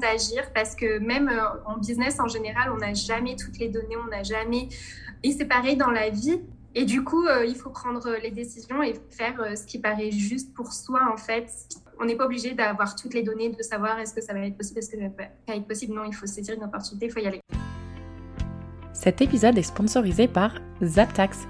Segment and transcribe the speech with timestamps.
[0.00, 1.30] d'agir parce que même
[1.66, 4.68] en business en général, on n'a jamais toutes les données, on n'a jamais...
[5.22, 6.40] Et c'est pareil dans la vie.
[6.74, 10.72] Et du coup, il faut prendre les décisions et faire ce qui paraît juste pour
[10.72, 11.48] soi, en fait.
[12.00, 14.56] On n'est pas obligé d'avoir toutes les données, de savoir est-ce que ça va être
[14.56, 15.94] possible, est-ce que ça va pas être possible.
[15.94, 17.40] Non, il faut saisir une opportunité, il faut y aller.
[18.92, 20.52] Cet épisode est sponsorisé par
[20.82, 21.46] ZapTax.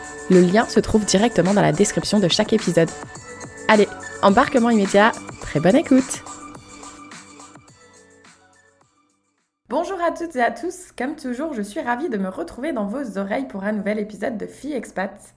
[0.29, 2.89] le lien se trouve directement dans la description de chaque épisode.
[3.67, 3.87] Allez,
[4.21, 6.23] embarquement immédiat, très bonne écoute
[9.69, 12.85] Bonjour à toutes et à tous, comme toujours je suis ravie de me retrouver dans
[12.85, 15.33] vos oreilles pour un nouvel épisode de Fille Expat.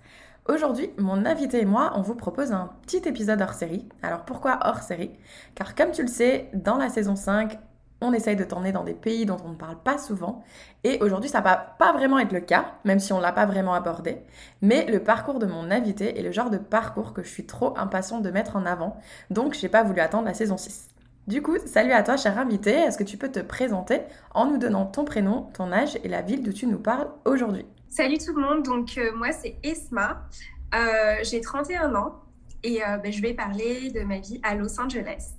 [0.47, 3.89] Aujourd'hui, mon invité et moi, on vous propose un petit épisode hors série.
[4.03, 5.13] Alors pourquoi hors série?
[5.55, 7.59] Car comme tu le sais, dans la saison 5,
[8.01, 10.45] on essaye de t'emmener dans des pays dont on ne parle pas souvent.
[10.83, 13.47] Et aujourd'hui, ça va pas vraiment être le cas, même si on ne l'a pas
[13.47, 14.19] vraiment abordé.
[14.63, 17.77] Mais le parcours de mon invité est le genre de parcours que je suis trop
[17.79, 18.99] impatiente de mettre en avant.
[19.31, 20.89] Donc, j'ai pas voulu attendre la saison 6.
[21.27, 22.71] Du coup, salut à toi, cher invité.
[22.71, 24.01] Est-ce que tu peux te présenter
[24.35, 27.65] en nous donnant ton prénom, ton âge et la ville d'où tu nous parles aujourd'hui?
[27.89, 28.63] Salut tout le monde.
[28.63, 30.29] Donc, euh, moi, c'est Esma.
[30.75, 32.21] Euh, j'ai 31 ans
[32.63, 35.35] et euh, ben, je vais parler de ma vie à Los Angeles.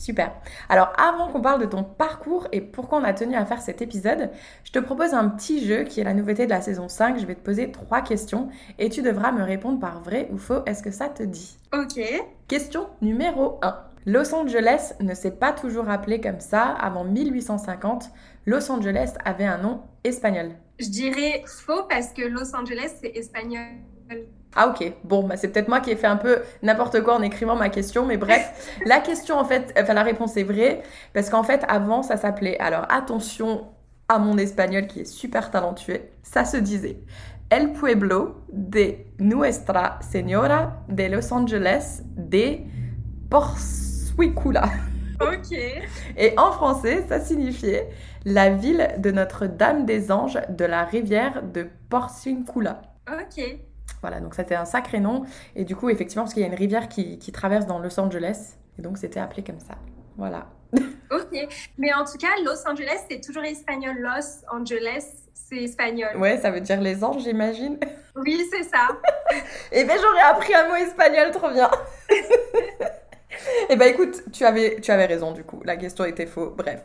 [0.00, 0.32] Super.
[0.70, 3.82] Alors avant qu'on parle de ton parcours et pourquoi on a tenu à faire cet
[3.82, 4.30] épisode,
[4.64, 7.18] je te propose un petit jeu qui est la nouveauté de la saison 5.
[7.18, 10.64] Je vais te poser trois questions et tu devras me répondre par vrai ou faux.
[10.64, 11.58] Est-ce que ça te dit?
[11.74, 12.00] Ok.
[12.48, 13.76] Question numéro 1.
[14.06, 16.62] Los Angeles ne s'est pas toujours appelé comme ça.
[16.62, 18.10] Avant 1850,
[18.46, 20.52] Los Angeles avait un nom espagnol.
[20.78, 23.66] Je dirais faux parce que Los Angeles, c'est espagnol.
[24.56, 27.22] Ah ok, bon, bah, c'est peut-être moi qui ai fait un peu n'importe quoi en
[27.22, 31.30] écrivant ma question, mais bref, la question en fait, enfin la réponse est vraie, parce
[31.30, 33.68] qu'en fait avant ça s'appelait, alors attention
[34.08, 36.98] à mon espagnol qui est super talentueux, ça se disait
[37.48, 42.58] El Pueblo de Nuestra Señora de Los Angeles de
[43.30, 44.68] Porciúncula.
[45.20, 45.52] Ok.
[46.16, 47.90] Et en français, ça signifiait
[48.24, 52.82] la ville de Notre-Dame des Anges de la rivière de Porciúncula.
[53.06, 53.60] Ok.
[54.00, 55.24] Voilà, donc c'était un sacré nom.
[55.56, 58.56] Et du coup, effectivement, parce qu'il y a une rivière qui, traverse dans Los Angeles.
[58.78, 59.74] Et donc, c'était appelé comme ça.
[60.16, 60.46] Voilà.
[60.74, 61.48] ok.
[61.78, 63.96] Mais en tout cas, Los Angeles, c'est toujours espagnol.
[63.98, 66.16] Los Angeles, c'est espagnol.
[66.16, 67.78] Ouais, ça veut dire les anges, j'imagine.
[68.16, 68.88] Oui, c'est ça.
[69.32, 69.36] Et
[69.80, 71.70] eh bien, j'aurais appris un mot espagnol, trop bien.
[73.68, 76.50] Eh ben écoute, tu avais, tu avais raison du coup, la question était faux.
[76.56, 76.82] Bref.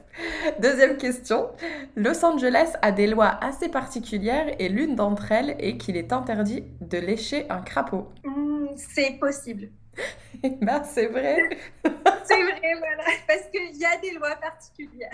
[0.59, 1.49] Deuxième question.
[1.95, 6.63] Los Angeles a des lois assez particulières et l'une d'entre elles est qu'il est interdit
[6.81, 8.07] de lécher un crapaud.
[8.23, 9.69] Hmm, c'est possible.
[10.61, 11.37] ben c'est vrai.
[11.83, 15.11] c'est vrai, voilà, parce qu'il y a des lois particulières.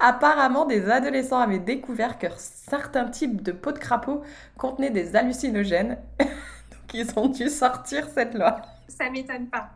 [0.00, 4.22] Apparemment, des adolescents avaient découvert que certains types de peaux de crapaud
[4.58, 5.98] contenaient des hallucinogènes.
[6.18, 8.56] Donc ils ont dû sortir cette loi
[8.88, 9.70] ça m'étonne pas.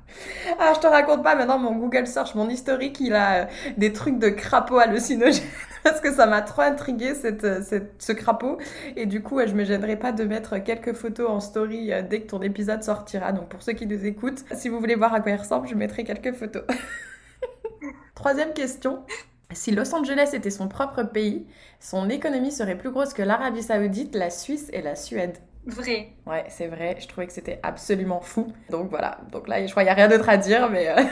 [0.58, 3.46] Ah, je te raconte pas maintenant mon Google Search, mon historique, il a euh,
[3.76, 5.42] des trucs de crapaud hallucinogènes
[5.84, 7.62] parce que ça m'a trop intrigué euh,
[7.98, 8.58] ce crapaud.
[8.96, 12.22] Et du coup, je me gênerai pas de mettre quelques photos en story euh, dès
[12.22, 13.32] que ton épisode sortira.
[13.32, 15.74] Donc pour ceux qui nous écoutent, si vous voulez voir à quoi il ressemble, je
[15.74, 16.64] mettrai quelques photos.
[18.14, 19.04] Troisième question.
[19.52, 21.46] Si Los Angeles était son propre pays,
[21.80, 25.38] son économie serait plus grosse que l'Arabie Saoudite, la Suisse et la Suède.
[25.66, 26.12] Vrai.
[26.26, 26.96] Ouais, c'est vrai.
[26.98, 28.52] Je trouvais que c'était absolument fou.
[28.70, 29.18] Donc voilà.
[29.30, 31.02] Donc là, je crois qu'il n'y a rien d'autre à dire, mais euh,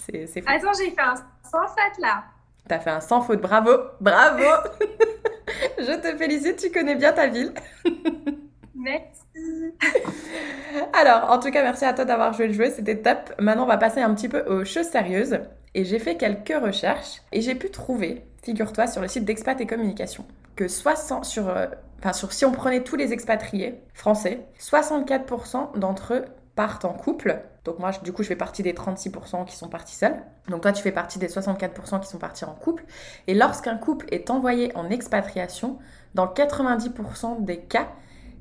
[0.26, 0.46] c'est fou.
[0.46, 2.24] Attends, j'ai fait un sans faute là.
[2.66, 3.40] T'as fait un sans faute.
[3.40, 3.72] Bravo.
[4.00, 4.42] Bravo.
[5.78, 6.56] je te félicite.
[6.56, 7.52] Tu connais bien ta ville.
[8.74, 9.20] Merci.
[10.92, 12.70] Alors, en tout cas, merci à toi d'avoir joué le jeu.
[12.70, 13.32] C'était top.
[13.38, 15.38] Maintenant, on va passer un petit peu aux choses sérieuses.
[15.74, 19.66] Et j'ai fait quelques recherches et j'ai pu trouver, figure-toi, sur le site d'Expat et
[19.66, 20.24] Communication,
[20.54, 21.66] que 60 sur euh,
[21.98, 26.24] enfin sur, si on prenait tous les expatriés français, 64% d'entre eux
[26.54, 27.40] partent en couple.
[27.64, 30.22] Donc moi, du coup, je fais partie des 36% qui sont partis seuls.
[30.48, 32.84] Donc toi, tu fais partie des 64% qui sont partis en couple.
[33.26, 35.78] Et lorsqu'un couple est envoyé en expatriation,
[36.14, 37.88] dans 90% des cas,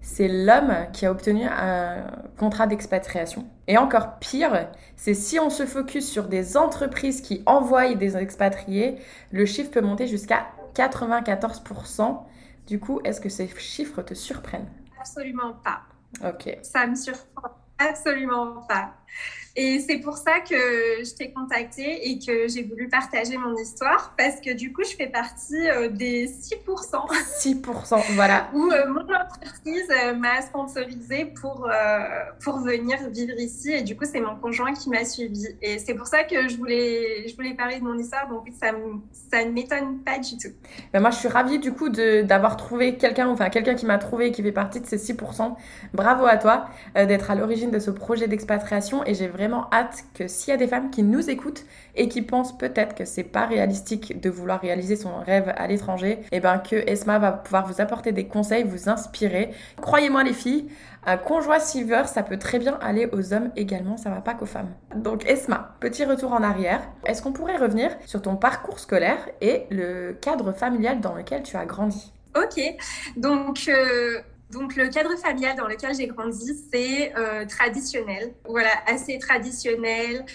[0.03, 2.05] c'est l'homme qui a obtenu un
[2.37, 3.47] contrat d'expatriation.
[3.67, 8.97] Et encore pire, c'est si on se focus sur des entreprises qui envoient des expatriés,
[9.31, 12.19] le chiffre peut monter jusqu'à 94%.
[12.67, 14.69] Du coup, est-ce que ces chiffres te surprennent?
[14.99, 15.81] Absolument pas.
[16.27, 16.57] Ok.
[16.61, 17.49] Ça me surprend
[17.79, 18.93] absolument pas.
[19.55, 24.15] Et c'est pour ça que je t'ai contacté et que j'ai voulu partager mon histoire
[24.17, 26.65] parce que du coup, je fais partie euh, des 6%.
[27.39, 28.49] 6%, voilà.
[28.55, 31.69] Où euh, mon entreprise euh, m'a sponsorisé pour,
[32.43, 33.71] pour venir vivre ici.
[33.71, 35.45] Et du coup, c'est mon conjoint qui m'a suivi.
[35.61, 38.27] Et c'est pour ça que je voulais, je voulais parler de mon histoire.
[38.29, 38.71] Donc, ça,
[39.31, 40.53] ça ne m'étonne pas du tout.
[40.95, 44.27] Mais moi, je suis ravie du coup d'avoir trouvé quelqu'un, enfin quelqu'un qui m'a trouvé
[44.27, 45.55] et qui fait partie de ces 6%.
[45.93, 46.65] Bravo à toi
[46.95, 49.02] d'être à l'origine de ce projet d'expatriation.
[49.05, 51.65] Et j'ai vraiment hâte que s'il y a des femmes qui nous écoutent
[51.95, 56.19] et qui pensent peut-être que c'est pas réalistique de vouloir réaliser son rêve à l'étranger,
[56.31, 59.51] et eh ben que Esma va pouvoir vous apporter des conseils, vous inspirer.
[59.81, 60.69] Croyez-moi les filles,
[61.05, 64.45] un conjoint silver, ça peut très bien aller aux hommes également, ça va pas qu'aux
[64.45, 64.73] femmes.
[64.95, 66.81] Donc Esma, petit retour en arrière.
[67.05, 71.57] Est-ce qu'on pourrait revenir sur ton parcours scolaire et le cadre familial dans lequel tu
[71.57, 72.13] as grandi?
[72.35, 72.59] Ok,
[73.15, 74.19] donc euh,
[74.53, 78.33] donc le cadre familial dans lequel j'ai grandi, c'est euh, traditionnel.
[78.47, 80.25] Voilà, assez traditionnel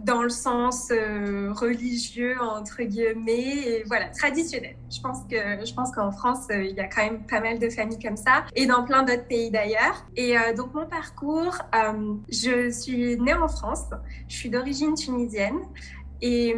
[0.00, 4.76] dans le sens euh, religieux entre guillemets et voilà traditionnel.
[4.90, 7.58] Je pense que je pense qu'en France euh, il y a quand même pas mal
[7.58, 10.04] de familles comme ça et dans plein d'autres pays d'ailleurs.
[10.16, 11.56] Et donc mon parcours,
[12.30, 13.84] je suis née en France,
[14.28, 15.60] je suis d'origine tunisienne
[16.20, 16.54] et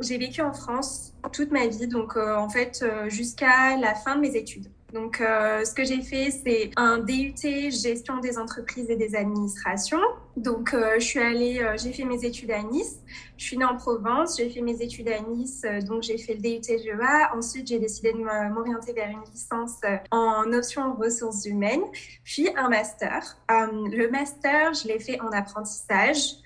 [0.00, 4.34] j'ai vécu en France toute ma vie, donc en fait jusqu'à la fin de mes
[4.34, 4.73] études.
[4.94, 7.34] Donc, euh, ce que j'ai fait, c'est un DUT
[7.72, 10.00] gestion des entreprises et des administrations.
[10.36, 13.00] Donc, euh, je suis allée, euh, j'ai fait mes études à Nice.
[13.36, 16.40] Je suis née en Provence, j'ai fait mes études à Nice, donc j'ai fait le
[16.40, 17.34] DUT GEA.
[17.34, 19.80] Ensuite, j'ai décidé de m'orienter vers une licence
[20.12, 21.82] en option ressources humaines,
[22.22, 23.36] puis un master.
[23.48, 26.36] le master, je l'ai fait en apprentissage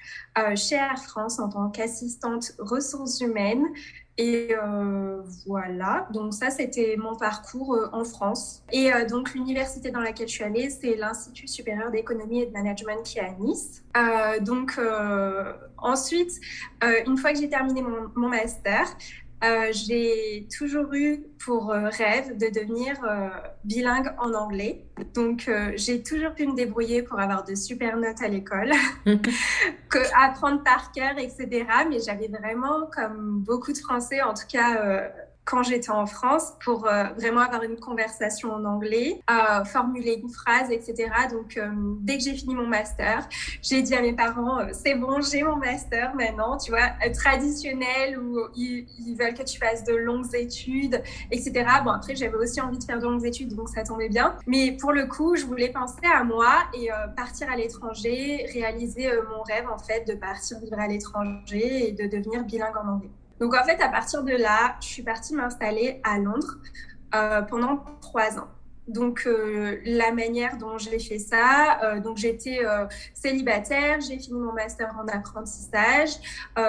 [0.54, 3.66] chez Air France en tant qu'assistante ressources humaines.
[4.20, 8.64] Et euh, voilà, donc ça c'était mon parcours euh, en France.
[8.72, 12.52] Et euh, donc l'université dans laquelle je suis allée, c'est l'Institut supérieur d'économie et de
[12.52, 13.84] management qui est à Nice.
[14.40, 14.80] donc
[15.78, 16.32] ensuite,
[17.06, 18.86] une fois que j'ai terminé mon, mon master,
[19.44, 23.28] euh, j'ai toujours eu pour euh, rêve de devenir euh,
[23.64, 24.84] bilingue en anglais.
[25.14, 28.72] Donc, j'ai toujours pu me débrouiller pour avoir de super notes à l'école,
[30.20, 31.66] apprendre par cœur, etc.
[31.88, 35.08] Mais j'avais vraiment, comme beaucoup de Français, en tout cas
[35.48, 40.28] quand j'étais en France pour euh, vraiment avoir une conversation en anglais, euh, formuler une
[40.28, 41.08] phrase, etc.
[41.30, 43.26] Donc, euh, dès que j'ai fini mon master,
[43.62, 48.40] j'ai dit à mes parents, c'est bon, j'ai mon master maintenant, tu vois, traditionnel où
[48.56, 48.86] ils,
[49.18, 51.64] veulent que tu fasses de longues études, etc.
[51.82, 54.36] Bon, après, j'avais aussi envie de faire de longues études, donc ça tombait bien.
[54.46, 59.42] Mais pour le coup, je voulais penser à moi et partir à l'étranger, réaliser mon
[59.42, 63.10] rêve, en fait, de partir vivre à l'étranger et de devenir bilingue en anglais.
[63.40, 66.58] Donc en fait, à partir de là, je suis partie m'installer à Londres
[67.14, 68.48] euh, pendant trois ans.
[68.88, 72.60] Donc euh, la manière dont j'ai fait ça, euh, donc j'étais
[73.14, 76.10] célibataire, j'ai fini mon master en apprentissage.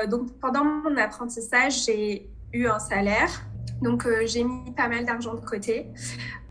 [0.07, 3.29] donc pendant mon apprentissage, j'ai eu un salaire.
[3.81, 5.87] Donc j'ai mis pas mal d'argent de côté.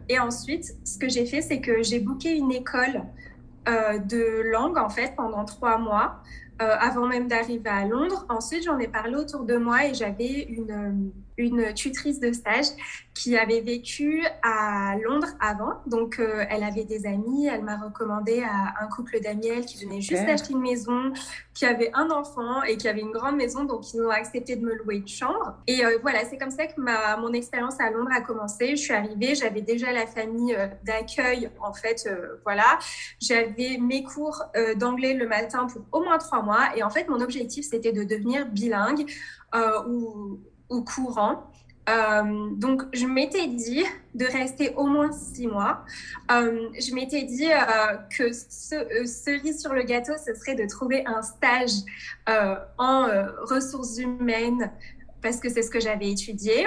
[0.09, 3.03] Et ensuite, ce que j'ai fait, c'est que j'ai booké une école
[3.67, 6.23] de langue en fait pendant trois mois.
[6.61, 8.27] Euh, avant même d'arriver à Londres.
[8.29, 12.67] Ensuite, j'en ai parlé autour de moi et j'avais une, une tutrice de stage
[13.15, 15.81] qui avait vécu à Londres avant.
[15.87, 17.47] Donc, euh, elle avait des amis.
[17.47, 21.13] Elle m'a recommandé à un couple d'amis qui venait juste d'acheter une maison,
[21.55, 23.65] qui avait un enfant et qui avait une grande maison.
[23.65, 25.57] Donc, ils ont accepté de me louer une chambre.
[25.67, 28.71] Et euh, voilà, c'est comme ça que ma, mon expérience à Londres a commencé.
[28.71, 31.51] Je suis arrivée, j'avais déjà la famille d'accueil.
[31.61, 32.09] En fait,
[32.45, 32.79] voilà,
[33.21, 34.43] j'avais mes cours
[34.77, 38.05] d'anglais le matin pour au moins trois mois et en fait, mon objectif, c'était de
[38.05, 39.07] devenir bilingue
[39.55, 41.45] euh, ou, ou, courant.
[41.89, 43.85] Euh, donc, je m'étais dit
[44.15, 45.85] de rester au moins six mois.
[46.31, 47.49] Euh, je m'étais dit
[48.17, 51.71] que ce, cerise sur le gâteau, ce serait de trouver un stage
[52.77, 53.07] en
[53.49, 54.71] ressources humaines
[55.23, 56.67] parce que c'est ce que j'avais étudié.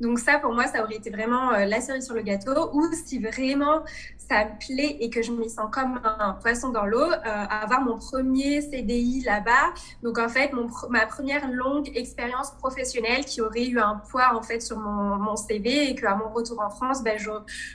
[0.00, 2.70] Donc ça, pour moi, ça aurait été vraiment la cerise sur le gâteau.
[2.72, 3.82] Ou si vraiment
[4.28, 7.82] ça me plaît et que je me sens comme un poisson dans l'eau, euh, avoir
[7.82, 9.72] mon premier CDI là-bas.
[10.02, 14.42] Donc en fait, mon, ma première longue expérience professionnelle qui aurait eu un poids en
[14.42, 17.30] fait sur mon, mon CV et qu'à mon retour en France, ben, je,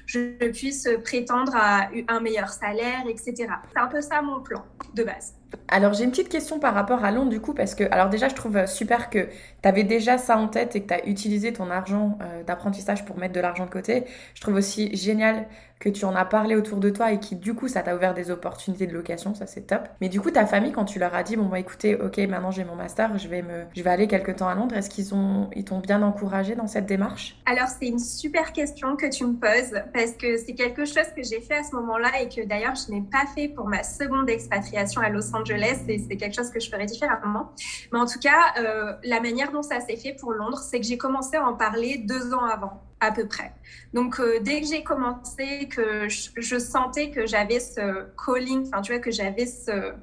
[0.06, 3.48] je puisse prétendre à un meilleur salaire, etc.
[3.74, 4.64] C'est un peu ça mon plan
[4.94, 5.41] de base.
[5.68, 8.30] Alors j'ai une petite question par rapport à Londres du coup parce que alors déjà
[8.30, 9.28] je trouve super que
[9.62, 13.18] tu avais déjà ça en tête et que tu utilisé ton argent euh, d'apprentissage pour
[13.18, 14.06] mettre de l'argent de côté.
[14.34, 15.48] Je trouve aussi génial
[15.82, 18.14] que tu en as parlé autour de toi et qui du coup ça t'a ouvert
[18.14, 19.90] des opportunités de location, ça c'est top.
[20.00, 22.52] Mais du coup ta famille quand tu leur as dit bon bah écoutez, OK, maintenant
[22.52, 25.14] j'ai mon master, je vais me je vais aller quelque temps à Londres, est-ce qu'ils
[25.16, 27.36] ont ils t'ont bien encouragé dans cette démarche?
[27.48, 31.24] Alors c'est une super question que tu me poses parce que c'est quelque chose que
[31.24, 34.30] j'ai fait à ce moment-là et que d'ailleurs je n'ai pas fait pour ma seconde
[34.30, 37.50] expatriation à Los Angeles et c'est quelque chose que je ferais différemment.
[37.92, 40.86] Mais en tout cas, euh, la manière dont ça s'est fait pour Londres, c'est que
[40.86, 43.52] j'ai commencé à en parler deux ans avant à peu près.
[43.94, 48.94] Donc, euh, dès que j'ai commencé, que je, sentais que j'avais ce calling, enfin, tu
[48.94, 49.94] vois, que j'avais ce...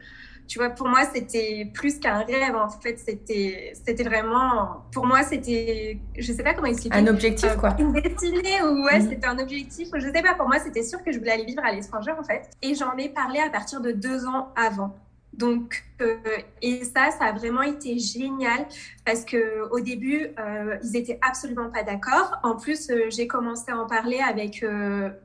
[0.47, 4.83] Tu vois, pour moi, c'était plus qu'un rêve, en fait, c'était, c'était vraiment...
[4.93, 5.99] Pour moi, c'était...
[6.19, 6.97] Je sais pas comment expliquer.
[6.97, 7.77] Un objectif, quoi.
[7.79, 9.11] Une destinée, ou ouais, mhm.
[9.11, 9.89] c'était un objectif.
[9.95, 12.25] Je sais pas, pour moi, c'était sûr que je voulais aller vivre à l'étranger, en
[12.25, 12.49] fait.
[12.63, 14.97] Et j'en ai parlé à partir de deux ans avant.
[15.39, 16.17] Donc, euh,
[16.63, 18.67] et ça, ça a vraiment été génial
[19.07, 22.39] parce que au début, euh, ils étaient absolument pas d'accord.
[22.43, 24.65] En plus, euh, j'ai commencé à en parler avec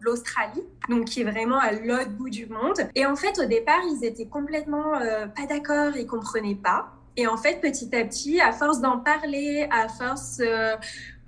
[0.01, 2.87] l'Australie, donc qui est vraiment à l'autre bout du monde.
[2.93, 4.93] Et en fait, au départ, ils étaient complètement
[5.35, 6.93] pas d'accord, ils comprenaient pas.
[7.15, 10.75] Et en fait, petit à petit, à force d'en parler, à force euh,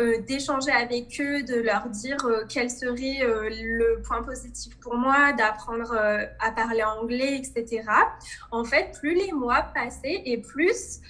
[0.02, 5.34] euh, d'échanger avec eux, de leur dire euh, quel serait le point positif pour moi,
[5.34, 5.96] d'apprendre
[6.40, 7.84] à parler anglais, etc.
[8.52, 11.02] En fait, plus les mois passaient et plus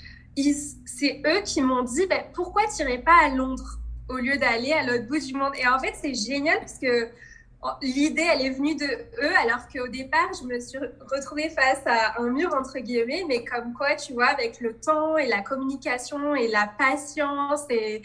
[0.85, 3.79] c'est eux qui m'ont dit ben, pourquoi tu n'irais pas à Londres
[4.09, 5.53] au lieu d'aller à l'autre bout du monde?
[5.57, 7.07] Et en fait, c'est génial parce que
[7.81, 10.77] l'idée, elle est venue de eux, alors qu'au départ, je me suis
[11.11, 15.17] retrouvée face à un mur, entre guillemets, mais comme quoi, tu vois, avec le temps
[15.17, 18.01] et la communication et la patience, et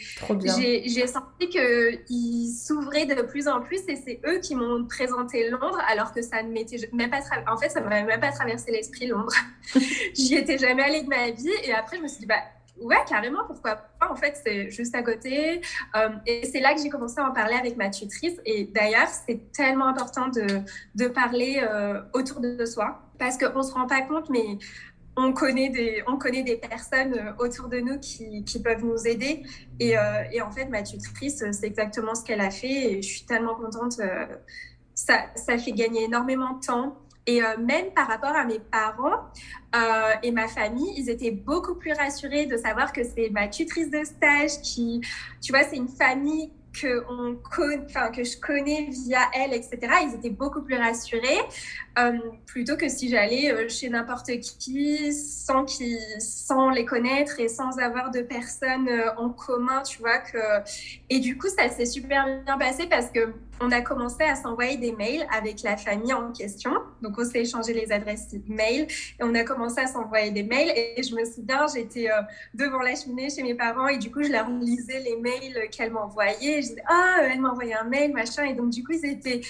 [0.49, 5.81] j'ai senti qu'ils s'ouvraient de plus en plus, et c'est eux qui m'ont présenté Londres,
[5.89, 8.71] alors que ça ne m'était même pas, en fait, ça ne m'avait même pas traversé
[8.71, 9.33] l'esprit, Londres.
[10.13, 12.41] J'y étais jamais allée de ma vie, et après, je me suis dit, bah,
[12.81, 14.09] Ouais, carrément, pourquoi pas.
[14.09, 15.61] En fait, c'est juste à côté.
[15.95, 18.39] Euh, et c'est là que j'ai commencé à en parler avec ma tutrice.
[18.45, 20.47] Et d'ailleurs, c'est tellement important de,
[20.95, 24.57] de parler euh, autour de soi parce qu'on ne se rend pas compte, mais
[25.15, 29.07] on connaît des, on connaît des personnes euh, autour de nous qui, qui peuvent nous
[29.07, 29.43] aider.
[29.79, 29.95] Et,
[30.31, 32.93] et, en fait, ma tutrice, c'est exactement ce qu'elle a fait.
[32.93, 33.99] Et je suis tellement contente.
[34.93, 37.00] ça, ça fait gagner énormément de temps.
[37.27, 39.29] Et euh, même par rapport à mes parents
[39.75, 43.91] euh, et ma famille, ils étaient beaucoup plus rassurés de savoir que c'est ma tutrice
[43.91, 45.01] de stage qui,
[45.41, 47.03] tu vois, c'est une famille que,
[48.23, 51.41] je connais via elle, etc., ils étaient beaucoup plus rassurés,
[51.99, 58.21] euh, plutôt que si j'allais chez n'importe qui sans, les connaître et sans avoir de
[58.21, 60.21] personnes en commun, tu vois.
[61.09, 64.77] Et du coup, ça s'est super bien passé parce que on a commencé à s'envoyer
[64.77, 66.71] des mails avec la famille en question.
[67.01, 70.71] Donc, on s'est échangé les adresses mail et on a commencé à s'envoyer des mails.
[70.75, 72.07] Et je me souviens, j'étais
[72.53, 75.91] devant la cheminée chez mes parents et du coup, je leur lisais les mails qu'elles
[75.91, 78.43] m'envoyaient je disais, ah, elle m'a envoyé un mail, machin.
[78.43, 79.41] Et donc, du coup, ils étaient.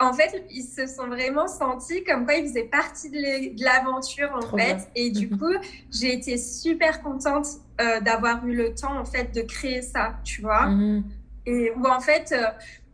[0.00, 4.56] En fait, ils se sont vraiment sentis comme quoi ils faisaient partie de l'aventure, en
[4.56, 4.88] fait.
[4.94, 5.38] Et du mhm.
[5.38, 5.54] coup,
[5.90, 7.46] j'ai été super contente
[7.80, 10.66] euh, d'avoir eu le temps, en fait, de créer ça, tu vois.
[10.66, 11.04] Mhm.
[11.46, 12.46] Et où, en fait, euh,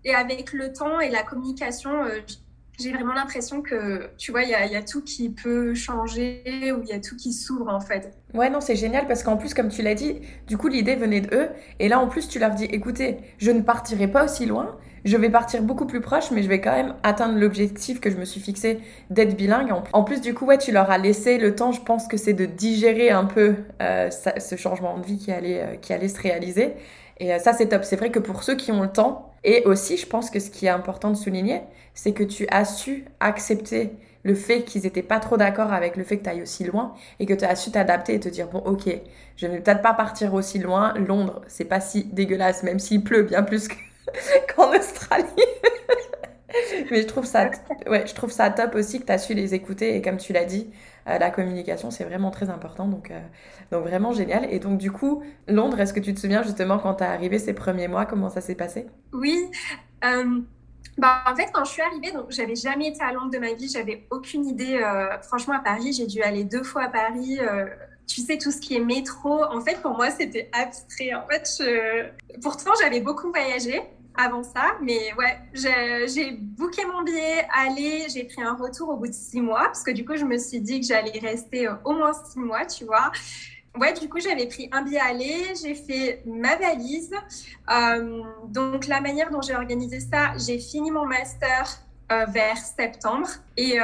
[0.05, 2.21] et avec le temps et la communication, euh,
[2.79, 6.43] j'ai vraiment l'impression que, tu vois, il y, a tout qui peut changer
[6.73, 8.13] ou il y a tout qui s'ouvre en fait.
[8.35, 11.21] Ouais, non, c'est génial parce qu'en plus, comme tu l'as dit, du coup, l'idée venait
[11.21, 11.49] de eux.
[11.79, 15.17] Et là, en plus, tu leur dis, écoutez, je ne partirai pas aussi loin, je
[15.17, 18.25] vais partir beaucoup plus proche, mais je vais quand même atteindre l'objectif que je me
[18.25, 18.81] suis fixé
[19.11, 19.73] d'être bilingue.
[19.93, 22.33] En plus, du coup, ouais, tu leur as laissé le temps, je pense que c'est
[22.33, 26.21] de digérer un peu euh, ce changement de vie qui allait, euh, qui allait se
[26.21, 26.75] réaliser.
[27.21, 27.85] Et ça, c'est top.
[27.85, 30.51] C'est vrai que pour ceux qui ont le temps, et aussi, je pense que ce
[30.51, 31.61] qui est important de souligner,
[31.95, 36.03] c'est que tu as su accepter le fait qu'ils n'étaient pas trop d'accord avec le
[36.05, 38.49] fait que tu ailles aussi loin et que tu as su t'adapter et te dire
[38.49, 38.89] bon ok
[39.37, 40.95] je ne vais peut-être pas partir aussi loin.
[40.95, 43.69] Londres c'est pas si dégueulasse même s'il pleut bien plus
[44.57, 45.27] qu'en Australie.
[46.91, 47.51] Mais je trouve ça,
[47.89, 50.33] ouais, je trouve ça top aussi que tu as su les écouter et comme tu
[50.33, 50.71] l'as dit,
[51.07, 53.21] la communication c'est vraiment très important donc, euh,
[53.71, 54.47] donc vraiment génial.
[54.53, 57.39] Et donc du coup, Londres, est-ce que tu te souviens justement quand tu es arrivé
[57.39, 58.87] ces premiers mois, comment ça s'est passé?
[59.13, 59.51] Oui.
[60.05, 60.41] Euh,
[60.99, 63.53] bah, en fait, quand je suis arrivée, donc j'avais jamais été à Londres de ma
[63.55, 64.81] vie, j'avais aucune idée.
[65.23, 67.39] franchement, à Paris, j'ai dû aller deux fois à Paris
[68.07, 71.15] tu sais, tout ce qui est métro, en fait, pour moi, c'était abstrait.
[71.15, 71.49] En fait,
[72.43, 73.81] pourtant, j'avais beaucoup voyagé
[74.17, 74.77] avant ça.
[74.83, 79.41] Mais ouais, j'ai booké mon billet, aller, j'ai pris un retour au bout de six
[79.41, 82.13] mois, parce que du coup, je me suis dit que j'allais rester euh, au moins
[82.13, 83.11] six mois, tu vois.
[83.79, 87.13] Ouais, du coup, j'avais pris un billet aller, j'ai fait ma valise.
[87.71, 91.81] Euh, donc, la manière dont j'ai organisé ça, j'ai fini mon master
[92.13, 93.79] euh, vers septembre et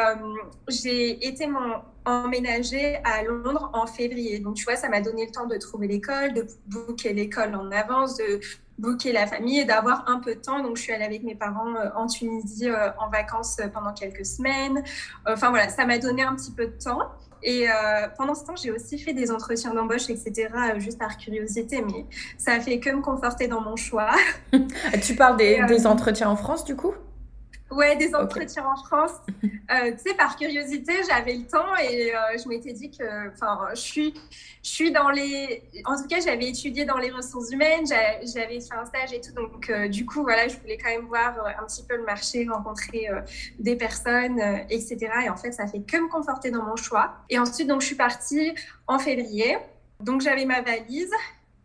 [0.69, 4.39] j'ai été mon, emménager à Londres en février.
[4.39, 7.71] Donc, tu vois, ça m'a donné le temps de trouver l'école, de booker l'école en
[7.71, 8.41] avance, de
[8.81, 10.63] booker la famille et d'avoir un peu de temps.
[10.63, 13.93] Donc, je suis allée avec mes parents euh, en Tunisie euh, en vacances euh, pendant
[13.93, 14.83] quelques semaines.
[15.27, 17.01] Enfin, voilà, ça m'a donné un petit peu de temps.
[17.43, 17.69] Et
[18.19, 22.05] pendant ce temps, j'ai aussi fait des entretiens d'embauche, etc., juste par curiosité, mais
[22.37, 24.11] ça a fait que me conforter dans mon choix.
[25.03, 26.93] tu parles des, des entretiens en France, du coup?
[27.71, 29.12] Ouais, des entretiens en France.
[29.71, 33.69] Euh, tu sais, par curiosité, j'avais le temps et euh, je m'étais dit que, enfin,
[33.71, 34.15] je suis,
[34.65, 38.75] je suis dans les, en tout cas, j'avais étudié dans les ressources humaines, j'avais fait
[38.75, 41.65] un stage et tout, donc euh, du coup, voilà, je voulais quand même voir un
[41.67, 43.07] petit peu le marché, rencontrer
[43.61, 44.99] des personnes, etc.
[45.27, 47.19] Et en fait, ça fait que me conforter dans mon choix.
[47.29, 48.53] Et ensuite, donc, je suis partie
[48.89, 49.57] en février.
[50.00, 51.12] Donc, j'avais ma valise,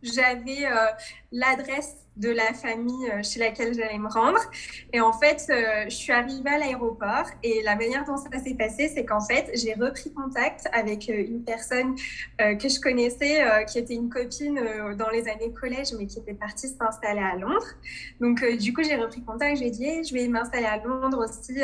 [0.03, 0.69] j'avais
[1.31, 4.39] l'adresse de la famille euh, chez laquelle j'allais me rendre.
[4.93, 8.55] Et en fait, euh, je suis arrivée à l'aéroport et la manière dont ça s'est
[8.55, 11.95] passé, c'est qu'en fait, j'ai repris contact avec euh, une personne
[12.37, 14.59] que je connaissais, qui était une copine
[14.97, 17.65] dans les années collège, mais qui était partie s'installer à Londres.
[18.19, 21.59] Donc, du coup, j'ai repris contact, j'ai dit, je vais m'installer à Londres aussi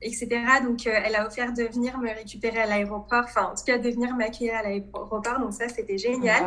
[0.00, 0.28] etc.
[0.64, 3.88] Donc, elle a offert de venir me récupérer à l'aéroport, enfin, en tout cas, de
[3.88, 5.38] venir m'accueillir à l'aéroport.
[5.38, 6.42] Donc, ça, c'était génial.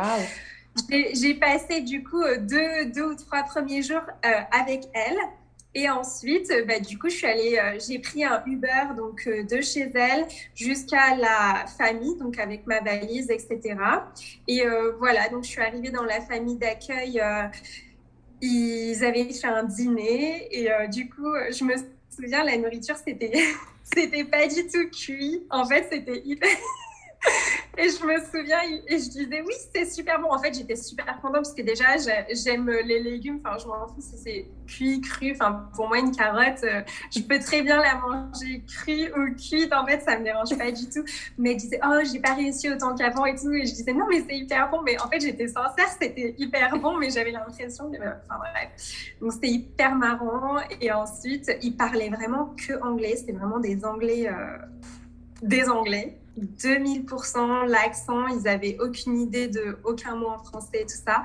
[0.88, 5.18] J'ai passé du coup euh, deux, ou trois premiers jours euh, avec elle.
[5.74, 9.60] Et ensuite, euh, bah, du coup, je suis allée, j'ai pris un Uber donc de
[9.60, 13.76] chez elle jusqu'à la famille, donc avec ma valise, etc.
[14.48, 14.62] Et
[14.98, 17.20] voilà, donc je suis arrivée dans la famille d'accueil.
[18.40, 21.74] ils avaient fait un dîner et du coup, je me
[22.08, 23.32] souviens, la nourriture, c'était,
[23.94, 25.46] c'était pas du tout cuit.
[25.50, 26.48] En fait, c'était hyper
[27.78, 30.28] et je me souviens, et je disais oui, c'est super bon.
[30.30, 31.96] En fait, j'étais super contente parce que déjà,
[32.32, 33.40] j'aime les légumes.
[33.44, 35.32] Enfin, je m'en fous si c'est cuit, cru.
[35.32, 36.82] Enfin, pour moi, une carotte, euh,
[37.14, 39.72] je peux très bien la manger crue ou cuite.
[39.72, 41.04] En fait, ça me dérange pas du tout.
[41.38, 43.52] Mais je disais, oh, j'ai pas réussi autant qu'avant et tout.
[43.52, 44.82] Et je disais, non, mais c'est hyper bon.
[44.82, 48.70] Mais en fait, j'étais sincère, c'était hyper bon, mais j'avais l'impression que, enfin, bref.
[49.20, 50.56] Donc, c'était hyper marrant.
[50.80, 53.16] Et ensuite, ils parlaient vraiment que anglais.
[53.16, 54.58] C'était vraiment des anglais, euh,
[55.42, 56.18] des anglais.
[56.38, 61.22] 2000% l'accent, ils avaient aucune idée de aucun mot en français, tout ça.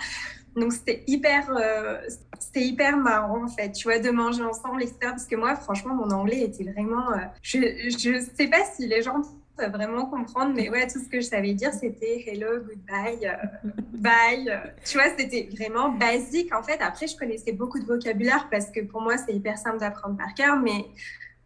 [0.55, 1.97] Donc c'était hyper, euh,
[2.39, 4.97] c'était hyper marrant en fait, tu vois, de manger ensemble, etc.
[5.01, 9.01] Parce que moi, franchement, mon anglais était vraiment, euh, je, je sais pas si les
[9.01, 9.21] gens
[9.57, 13.69] peuvent vraiment comprendre, mais ouais, tout ce que je savais dire, c'était hello, goodbye, euh,
[13.93, 14.61] bye.
[14.83, 16.79] tu vois, c'était vraiment basique en fait.
[16.81, 20.33] Après, je connaissais beaucoup de vocabulaire parce que pour moi, c'est hyper simple d'apprendre par
[20.33, 20.85] cœur, mais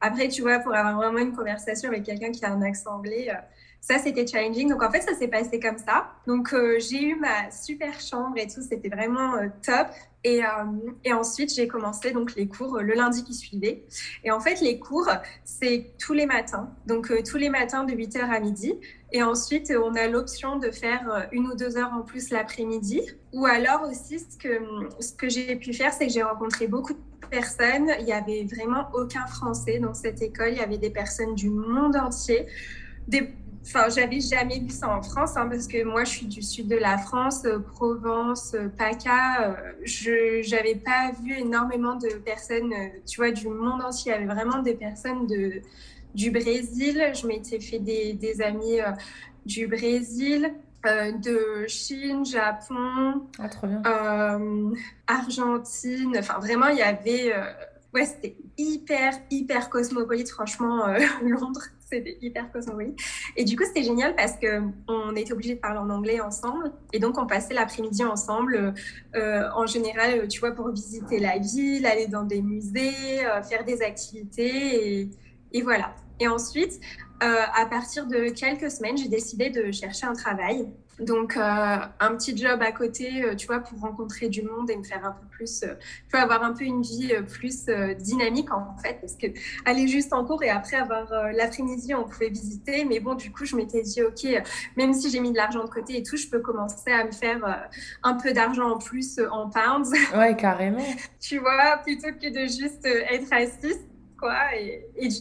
[0.01, 3.29] après, tu vois, pour avoir vraiment une conversation avec quelqu'un qui a un accent anglais,
[3.87, 4.67] ça, c'était challenging.
[4.67, 6.09] Donc, en fait, ça s'est passé comme ça.
[6.25, 8.63] Donc, euh, j'ai eu ma super chambre et tout.
[8.67, 9.89] C'était vraiment euh, top.
[10.23, 10.47] Et, euh,
[11.03, 13.83] et, ensuite, j'ai commencé donc les cours le lundi qui suivait.
[14.23, 15.07] Et en fait, les cours,
[15.43, 16.73] c'est tous les matins.
[16.87, 18.73] Donc, tous les matins de 8h à midi.
[19.11, 23.01] Et ensuite, on a l'option de faire une ou deux heures en plus l'après-midi.
[23.33, 24.59] Ou alors aussi, ce que,
[24.99, 27.89] ce que j'ai pu faire, c'est que j'ai rencontré beaucoup de personnes.
[27.99, 30.49] Il n'y avait vraiment aucun Français dans cette école.
[30.51, 32.47] Il y avait des personnes du monde entier.
[33.67, 36.67] Enfin, j'avais jamais vu ça en France, hein, parce que moi, je suis du sud
[36.67, 39.49] de la France, euh, Provence, euh, PACA.
[39.49, 42.73] Euh, je n'avais pas vu énormément de personnes,
[43.07, 44.11] tu vois, du monde entier.
[44.11, 45.27] Il y avait vraiment des personnes
[46.13, 47.11] du Brésil.
[47.15, 48.77] Je m'étais fait des amis
[49.45, 50.53] du Brésil.
[51.11, 53.27] De Chine, Japon,
[53.83, 54.37] ah,
[55.07, 57.33] Argentine, enfin vraiment il y avait,
[57.93, 60.85] ouais c'était hyper hyper cosmopolite franchement
[61.23, 62.99] Londres c'était hyper cosmopolite.
[63.35, 66.71] Et du coup, c'était génial parce qu'on était obligés de parler en anglais ensemble.
[66.93, 68.73] Et donc, on passait l'après-midi ensemble,
[69.15, 73.65] euh, en général, tu vois, pour visiter la ville, aller dans des musées, euh, faire
[73.65, 75.01] des activités.
[75.01, 75.09] Et,
[75.51, 75.95] et, voilà.
[76.19, 76.79] Et ensuite,
[77.21, 80.67] à partir de quelques semaines, j'ai décidé de chercher un travail.
[80.99, 84.77] Donc, euh, un petit job à côté, euh, tu vois, pour rencontrer du monde et
[84.77, 87.65] me faire un peu plus, euh, tu vois, avoir un peu une vie plus
[87.97, 89.27] dynamique en fait, parce que
[89.65, 92.85] aller juste en cours et après avoir l'après-midi, on pouvait visiter.
[92.85, 94.25] Mais bon, du coup, je m'étais dit, ok,
[94.77, 97.11] même si j'ai mis de l'argent de côté et tout, je peux commencer à me
[97.11, 97.69] faire
[98.03, 99.91] un peu d'argent en plus en pounds.
[100.15, 100.85] Ouais, carrément.
[101.19, 103.85] tu vois, plutôt que de juste être assise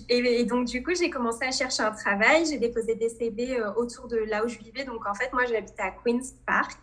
[0.09, 2.47] Et, donc, du coup, j'ai commencé à chercher un travail.
[2.47, 4.85] J'ai déposé des CV euh, autour de là où je vivais.
[4.85, 6.79] Donc, en fait, moi, j'habitais à Queen's Park,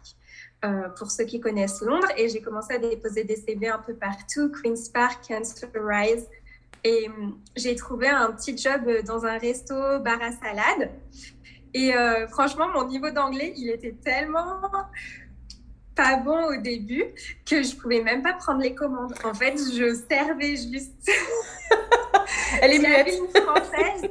[0.63, 2.07] euh, pour ceux qui connaissent Londres.
[2.17, 4.51] Et j'ai commencé à déposer des CV un peu partout.
[4.51, 6.27] Queen's Park, Cancer Rise.
[6.83, 10.91] Et hum, j'ai trouvé un petit job dans un resto bar à salade.
[11.73, 14.59] Et euh, franchement, mon niveau d'anglais, il était tellement
[15.95, 17.05] pas bon au début
[17.45, 19.13] que je pouvais même pas prendre les commandes.
[19.23, 21.11] En fait, je servais juste.
[22.61, 23.07] Elle est muette.
[23.07, 24.09] une française.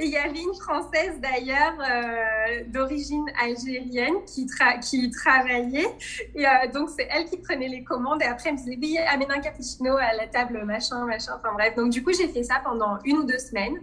[0.00, 4.46] Et il y avait une française d'ailleurs euh, d'origine algérienne qui,
[4.80, 5.88] qui travaillait.
[6.36, 8.22] Et euh, donc c'est elle qui prenait les commandes.
[8.22, 11.32] Et après elle me disait oui, amène un cappuccino à la table, machin, machin.
[11.36, 11.74] Enfin bref.
[11.74, 13.80] Donc du coup j'ai fait ça pendant une ou deux semaines.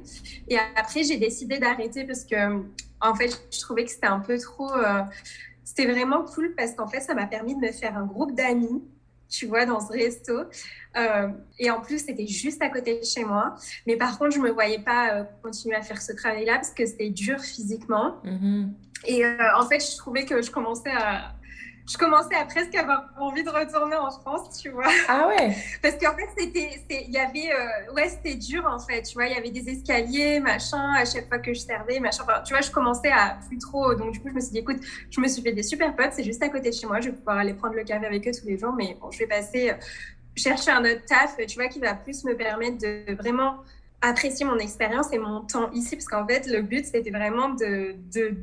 [0.48, 2.64] Et après j'ai décidé d'arrêter parce que
[3.02, 4.74] en fait je trouvais que c'était un peu trop.
[4.74, 5.02] Euh,
[5.66, 8.84] c'était vraiment cool parce qu'en fait, ça m'a permis de me faire un groupe d'amis,
[9.28, 10.44] tu vois, dans ce resto.
[10.96, 11.28] Euh,
[11.60, 13.56] et en plus, c'était juste à côté de chez moi.
[13.88, 16.72] Mais par contre, je ne me voyais pas euh, continuer à faire ce travail-là parce
[16.72, 18.22] que c'était dur physiquement.
[18.24, 18.70] Mm-hmm.
[19.08, 21.34] Et euh, en fait, je trouvais que je commençais à,
[21.88, 24.88] je commençais à presque avoir envie de retourner en France, tu vois.
[25.08, 29.04] Ah ouais Parce qu'en fait, c'était, il y avait, euh, ouais, c'était dur en fait,
[29.04, 32.24] tu vois, il y avait des escaliers, machin, à chaque fois que je servais, machin.
[32.24, 33.94] Enfin, tu vois, je commençais à plus trop.
[33.94, 34.78] Donc, du coup, je me suis dit, écoute,
[35.12, 37.10] je me suis fait des super potes, c'est juste à côté de chez moi, je
[37.10, 39.28] vais pouvoir aller prendre le café avec eux tous les jours, mais bon, je vais
[39.28, 39.74] passer, euh,
[40.36, 43.58] chercher un autre taf, tu vois, qui va plus me permettre de vraiment
[44.02, 47.96] apprécier mon expérience et mon temps ici, parce qu'en fait, le but, c'était vraiment de,
[48.14, 48.38] de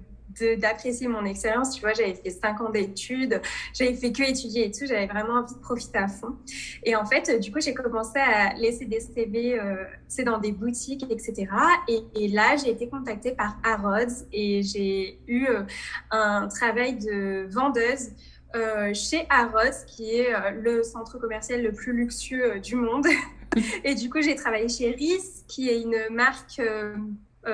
[0.59, 1.75] d'apprécier mon expérience.
[1.75, 3.41] Tu vois, j'avais fait cinq ans d'études,
[3.75, 6.37] j'avais fait que étudier et tout, j'avais vraiment envie de profiter à fond.
[6.85, 10.53] Et en fait, du coup, j'ai commencé à laisser des CV, euh, c'est dans des
[10.53, 11.47] boutiques, etc.
[11.89, 15.63] Et, là, j'ai été contactée par Harrods et j'ai eu euh,
[16.11, 18.11] un travail de vendeuse.
[18.55, 23.07] Euh, chez Harrods, qui est le centre commercial le plus luxueux du monde.
[23.85, 26.61] et du coup, j'ai travaillé chez RIS, qui est une marque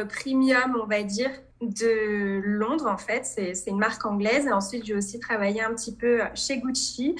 [0.08, 3.24] premium, on va dire, de Londres, en fait.
[3.24, 4.46] C'est une marque anglaise.
[4.46, 7.16] Et ensuite, j'ai aussi travaillé un petit peu chez Gucci.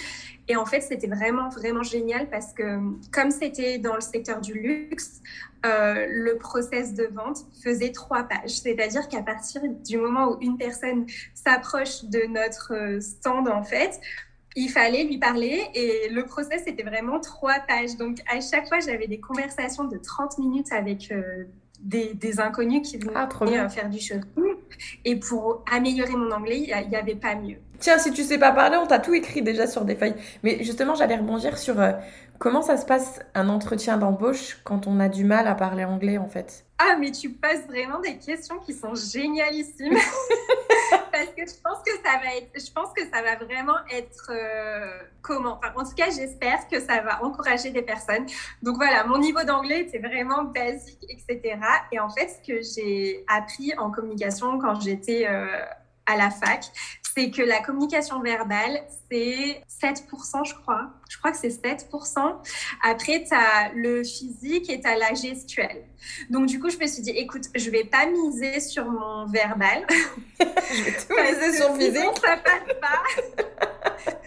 [0.49, 2.79] Et en fait, c'était vraiment, vraiment génial parce que
[3.13, 5.21] comme c'était dans le secteur du luxe,
[5.67, 8.61] euh, le process de vente faisait trois pages.
[8.61, 14.01] C'est-à-dire qu'à partir du moment où une personne s'approche de notre stand, en fait,
[14.55, 17.97] il fallait lui parler et le process était vraiment trois pages.
[17.97, 21.45] Donc à chaque fois, j'avais des conversations de 30 minutes avec euh,
[21.81, 24.55] des, inconnus qui venaient ah, faire du shopping.
[25.05, 27.57] Et pour améliorer mon anglais, il n'y avait pas mieux.
[27.79, 30.17] Tiens, si tu sais pas parler, on t'a tout écrit déjà sur des feuilles.
[30.43, 31.93] Mais justement, j'allais rebondir sur euh,
[32.39, 36.19] comment ça se passe un entretien d'embauche quand on a du mal à parler anglais
[36.19, 36.65] en fait?
[36.79, 39.97] Ah, mais tu poses vraiment des questions qui sont génialissimes.
[41.19, 44.31] Parce que je pense que ça va être, je pense que ça va vraiment être
[44.31, 45.61] euh, comment.
[45.77, 48.27] En tout cas, j'espère que ça va encourager des personnes.
[48.63, 51.59] Donc voilà, mon niveau d'anglais était vraiment basique, etc.
[51.91, 55.47] Et en fait, ce que j'ai appris en communication quand j'étais euh,
[56.09, 56.65] à la fac,
[57.15, 60.91] c'est que la communication verbale, c'est 7%, je crois.
[61.09, 62.37] Je crois que c'est 7%.
[62.83, 65.85] Après, tu as le physique et tu as la gestuelle.
[66.31, 69.87] Donc, du coup, je me suis dit, écoute, je vais pas miser sur mon verbal.
[70.41, 72.19] je vais tout miser sur le physique.
[72.25, 74.15] Ça passe pas.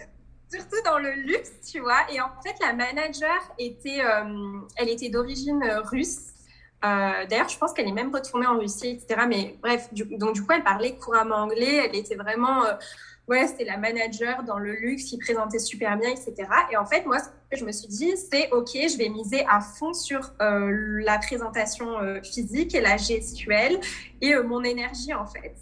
[0.52, 2.00] Surtout dans le luxe, tu vois.
[2.12, 6.31] Et en fait, la manager était, euh, elle était d'origine russe.
[6.84, 9.22] Euh, d'ailleurs, je pense qu'elle est même retournée en Russie, etc.
[9.28, 11.88] Mais bref, donc du coup, elle parlait couramment anglais.
[11.88, 12.72] Elle était vraiment, euh,
[13.28, 16.34] ouais, c'était la manager dans le luxe, qui présentait super bien, etc.
[16.72, 19.44] Et en fait, moi, ce que je me suis dit, c'est OK, je vais miser
[19.48, 23.78] à fond sur euh, la présentation physique et la gestuelle
[24.20, 25.54] et mon énergie, en fait.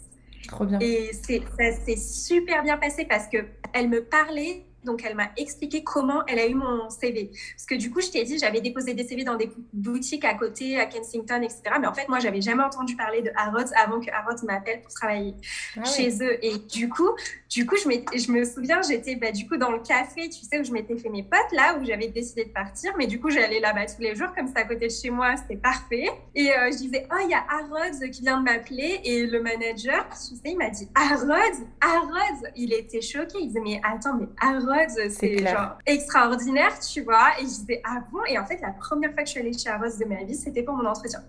[0.47, 0.79] Trop bien.
[0.81, 3.37] Et ça s'est super bien passé parce que
[3.73, 7.31] elle me parlait donc, elle m'a expliqué comment elle a eu mon CV.
[7.55, 10.33] Parce que du coup, je t'ai dit, j'avais déposé des CV dans des boutiques à
[10.33, 11.61] côté, à Kensington, etc.
[11.79, 14.91] Mais en fait, moi, j'avais jamais entendu parler de Harrods avant que Harrods m'appelle pour
[14.91, 15.35] travailler
[15.77, 16.43] ah chez eux.
[16.43, 17.09] Et du coup,
[17.51, 17.83] du coup, je,
[18.17, 20.95] je me souviens, j'étais bah, du coup dans le café, tu sais, où je m'étais
[20.95, 22.93] fait mes potes là, où j'avais décidé de partir.
[22.97, 25.35] Mais du coup, j'allais là-bas tous les jours, comme c'est à côté de chez moi,
[25.35, 26.09] c'était parfait.
[26.33, 29.01] Et euh, je disais, oh, il y a Harrods qui vient de m'appeler.
[29.03, 32.47] Et le manager, tu sais, il m'a dit, Harrods, Harrods.
[32.55, 33.39] Il était choqué.
[33.41, 37.31] Il disait, mais attends, mais Harrods c'est genre extraordinaire, tu vois.
[37.37, 38.21] Et je disais, ah bon?
[38.29, 40.35] Et en fait, la première fois que je suis allée chez Rhodes de ma vie,
[40.35, 41.19] c'était pour mon entretien.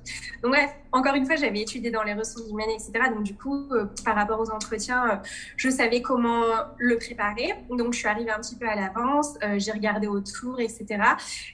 [0.40, 2.92] Donc bref, encore une fois, j'avais étudié dans les ressources humaines, etc.
[3.12, 5.16] Donc du coup, euh, par rapport aux entretiens, euh,
[5.56, 7.54] je savais comment le préparer.
[7.70, 10.86] Donc je suis arrivée un petit peu à l'avance, euh, j'ai regardé autour, etc.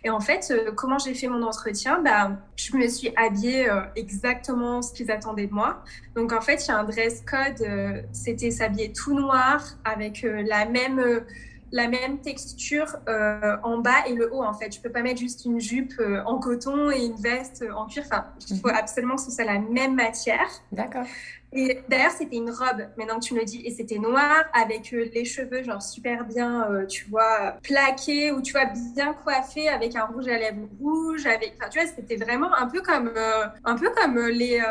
[0.04, 2.00] Et en fait, comment j'ai fait mon entretien?
[2.00, 5.82] Bah, Je me suis habillée exactement ce qu'ils attendaient de moi.
[6.14, 7.66] Donc en fait, il y a un dress code,
[8.12, 11.24] c'était s'habiller tout noir avec la même
[11.72, 14.74] la même texture euh, en bas et le haut en fait.
[14.74, 18.04] Je peux pas mettre juste une jupe euh, en coton et une veste en cuir.
[18.06, 18.74] Enfin, il faut mhm.
[18.74, 20.48] absolument que ce soit la même matière.
[20.72, 21.06] D'accord.
[21.52, 24.92] Et d'ailleurs, c'était une robe, maintenant que tu me le dis, et c'était noir, avec
[24.92, 29.68] euh, les cheveux genre super bien, euh, tu vois, plaqués, ou tu vois, bien coiffés,
[29.68, 33.10] avec un rouge à lèvres rouge, avec, enfin, tu vois, c'était vraiment un peu comme,
[33.16, 34.62] euh, un peu comme les,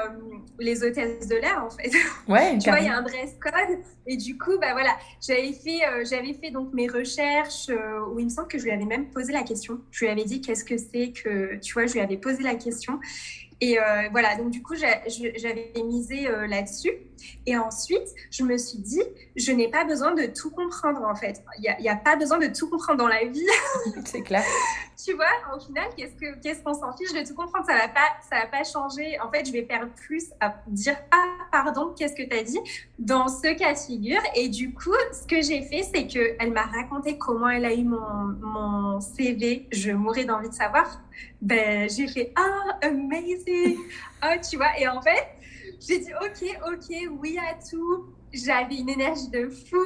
[0.59, 1.91] les hôtesses de l'air, en fait.
[2.27, 4.91] Ouais, tu vois, il y a un dress code, et du coup, bah voilà,
[5.25, 7.69] j'avais fait, j'avais fait donc mes recherches,
[8.11, 9.79] où il me semble que je lui avais même posé la question.
[9.91, 12.55] Je lui avais dit qu'est-ce que c'est que, tu vois, je lui avais posé la
[12.55, 12.99] question.
[13.59, 16.91] Et euh, voilà, donc du coup, j'avais misé euh, là-dessus.
[17.47, 19.01] Et ensuite, je me suis dit,
[19.35, 21.43] je n'ai pas besoin de tout comprendre en fait.
[21.57, 23.47] Il n'y a, pas besoin de tout comprendre dans la vie.
[24.05, 24.43] C'est clair.
[25.03, 27.65] tu vois, au final, qu'est-ce qu'on s'en fiche de tout comprendre?
[27.65, 29.19] Ça ne va, pas, ça va pas changer.
[29.21, 32.59] En fait, je vais perdre plus à dire Ah, pardon, qu'est-ce que tu as dit
[32.99, 34.21] dans ce cas de figure.
[34.35, 37.83] Et du coup, ce que j'ai fait, c'est qu'elle m'a raconté comment elle a eu
[37.83, 39.67] mon, mon CV.
[39.71, 41.01] Je mourrais d'envie de savoir.
[41.41, 43.46] Ben, j'ai fait Ah, amazing
[44.21, 45.27] Ah, tu vois, et en fait,
[45.79, 48.07] j'ai dit ok, ok, oui à tout.
[48.33, 49.77] J'avais une énergie de fou,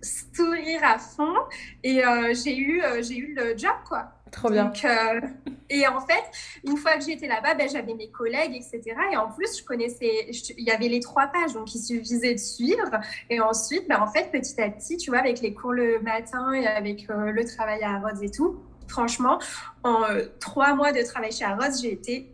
[0.00, 1.34] sourire à fond,
[1.82, 4.12] et euh, j'ai eu, euh, j'ai eu le job quoi.
[4.30, 4.72] Trop bien.
[4.84, 5.20] Euh,
[5.68, 6.22] et en fait,
[6.62, 8.96] une fois que j'étais là-bas, ben, j'avais mes collègues, etc.
[9.12, 12.38] Et en plus, je connaissais, il y avait les trois pages, donc il suffisait de
[12.38, 12.90] suivre.
[13.28, 16.52] Et ensuite, ben, en fait, petit à petit, tu vois, avec les cours le matin
[16.52, 19.40] et avec le travail à Rhodes et tout, franchement,
[19.82, 20.04] en
[20.38, 22.32] trois mois de travail chez Rhodes, j'ai été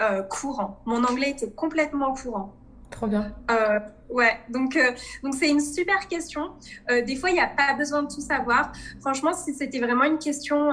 [0.00, 0.80] euh, courant.
[0.86, 2.54] Mon anglais était complètement courant.
[2.90, 3.34] Trop bien.
[3.50, 4.92] Euh, ouais, donc euh,
[5.24, 6.52] donc c'est une super question.
[6.88, 8.72] des fois, il n'y a pas besoin de tout savoir.
[9.00, 10.72] Franchement, si c'était vraiment une question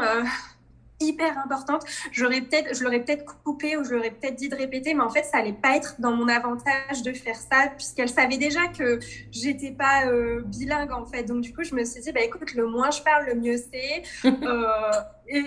[1.01, 4.93] hyper importante, j'aurais peut-être, je l'aurais peut-être coupé ou je l'aurais peut-être dit de répéter,
[4.93, 8.38] mais en fait, ça allait pas être dans mon avantage de faire ça, puisqu'elle savait
[8.38, 8.99] déjà que
[9.31, 10.03] j'étais pas
[10.45, 11.23] bilingue en fait.
[11.23, 13.57] Donc du coup, je me suis dit, bah écoute, le moins je parle, le mieux
[13.57, 14.03] c'est.
[15.27, 15.43] et...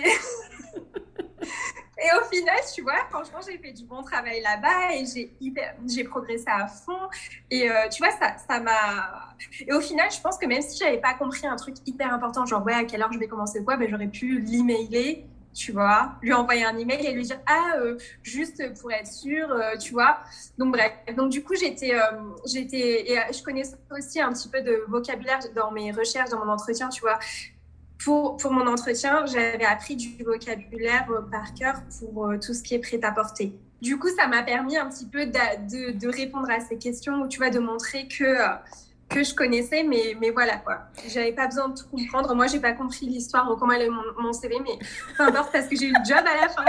[2.01, 5.75] Et au final, tu vois, franchement, j'ai fait du bon travail là-bas et j'ai hyper,
[5.85, 7.09] j'ai progressé à fond.
[7.51, 9.35] Et euh, tu vois, ça, ça m'a.
[9.67, 12.45] Et au final, je pense que même si j'avais pas compris un truc hyper important,
[12.45, 16.13] genre ouais, à quelle heure je vais commencer quoi, ben j'aurais pu l'emailer, tu vois,
[16.21, 19.91] lui envoyer un email et lui dire ah euh, juste pour être sûr, euh, tu
[19.91, 20.19] vois.
[20.57, 21.91] Donc bref, donc du coup j'étais,
[22.45, 26.51] j'étais, et je connais aussi un petit peu de vocabulaire dans mes recherches, dans mon
[26.51, 27.19] entretien, tu vois
[28.03, 32.63] pour, pour mon entretien, j'avais appris du vocabulaire euh, par cœur pour euh, tout ce
[32.63, 33.53] qui est prêt-à-porter.
[33.81, 37.27] Du coup, ça m'a permis un petit peu de, de, répondre à ces questions, ou
[37.27, 38.55] tu vois, de montrer que euh,
[39.09, 40.77] que je connaissais, mais, mais voilà quoi.
[41.07, 42.33] J'avais pas besoin de tout comprendre.
[42.35, 44.77] Moi, j'ai pas compris l'histoire ou comment elle est mon, mon, CV, mais
[45.17, 46.63] peu importe parce que j'ai eu le job à la fin.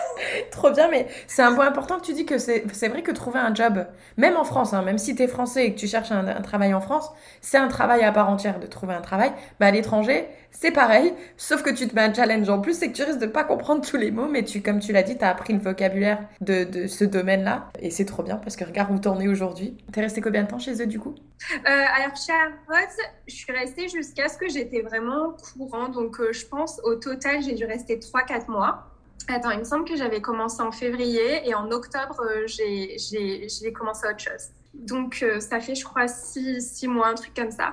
[0.50, 3.38] Trop bien, mais c'est un point important que tu dis que c'est vrai que trouver
[3.38, 3.86] un job,
[4.18, 6.42] même en France, hein, même si tu es français et que tu cherches un, un
[6.42, 9.32] travail en France, c'est un travail à part entière de trouver un travail.
[9.58, 12.90] Bah, à l'étranger, c'est pareil, sauf que tu te mets un challenge en plus, c'est
[12.90, 15.18] que tu risques de pas comprendre tous les mots, mais tu, comme tu l'as dit,
[15.18, 17.68] tu as appris le vocabulaire de, de ce domaine-là.
[17.80, 19.76] Et c'est trop bien parce que regarde où t'en es aujourd'hui.
[19.92, 21.14] T'es resté combien de temps chez eux du coup?
[21.52, 22.88] Euh, Alors chez Harvard,
[23.26, 25.88] je suis restée jusqu'à ce que j'étais vraiment courant.
[25.88, 28.86] Donc euh, je pense au total, j'ai dû rester 3-4 mois.
[29.28, 34.06] Attends, il me semble que j'avais commencé en février et en octobre, euh, j'ai commencé
[34.08, 34.48] autre chose.
[34.78, 37.72] Donc, euh, ça fait, je crois, six, mois, un truc comme ça.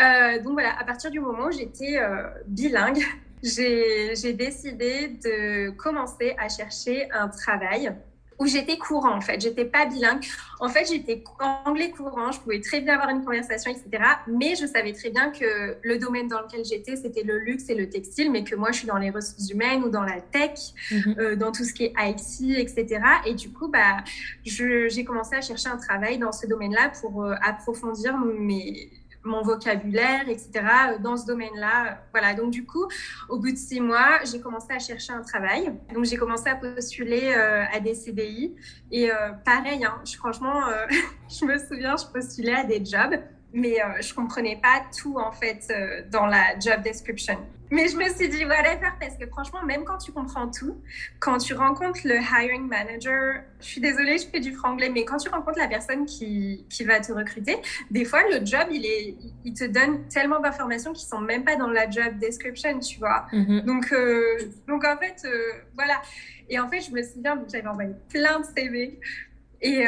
[0.00, 3.02] Euh, donc, voilà, à partir du moment où j'étais euh, bilingue,
[3.42, 7.92] j'ai décidé de commencer à chercher un travail
[8.38, 9.40] où j'étais courant en fait.
[9.40, 10.24] J'étais pas bilingue.
[10.60, 11.22] En fait, j'étais
[11.64, 12.32] anglais courant.
[12.32, 14.02] Je pouvais très bien avoir une conversation, etc.
[14.26, 17.74] Mais je savais très bien que le domaine dans lequel j'étais, c'était le luxe et
[17.74, 20.58] le textile, mais que moi, je suis dans les ressources humaines ou dans la tech,
[20.90, 21.14] mhm.
[21.18, 23.00] euh, dans tout ce qui est IT, etc.
[23.26, 23.98] Et du coup, bah,
[24.44, 28.90] j'ai commencé à chercher un travail dans ce domaine-là pour euh, approfondir mes
[29.28, 30.50] mon vocabulaire, etc.
[30.54, 31.98] Euh, dans ce domaine-là.
[32.12, 32.86] Voilà, donc du coup,
[33.28, 35.72] au bout de six mois, j'ai commencé à chercher un travail.
[35.94, 38.56] Donc j'ai commencé à postuler euh, à des CDI.
[38.90, 40.62] Et euh, pareil, hein, je, franchement,
[41.28, 43.20] je me souviens, je postulais à des jobs.
[43.52, 47.38] Mais euh, je comprenais pas tout en fait euh, dans la job description.
[47.70, 50.80] Mais je me suis dit whatever parce que franchement même quand tu comprends tout,
[51.18, 55.18] quand tu rencontres le hiring manager, je suis désolée je fais du franglais, mais quand
[55.18, 57.56] tu rencontres la personne qui, qui va te recruter,
[57.90, 61.56] des fois le job il est il te donne tellement d'informations qui sont même pas
[61.56, 63.26] dans la job description, tu vois.
[63.32, 63.64] Mm-hmm.
[63.64, 65.26] Donc euh, donc en fait
[65.74, 66.00] voilà.
[66.50, 68.98] Et en fait je me souviens j'avais envoyé plein de CV
[69.60, 69.84] et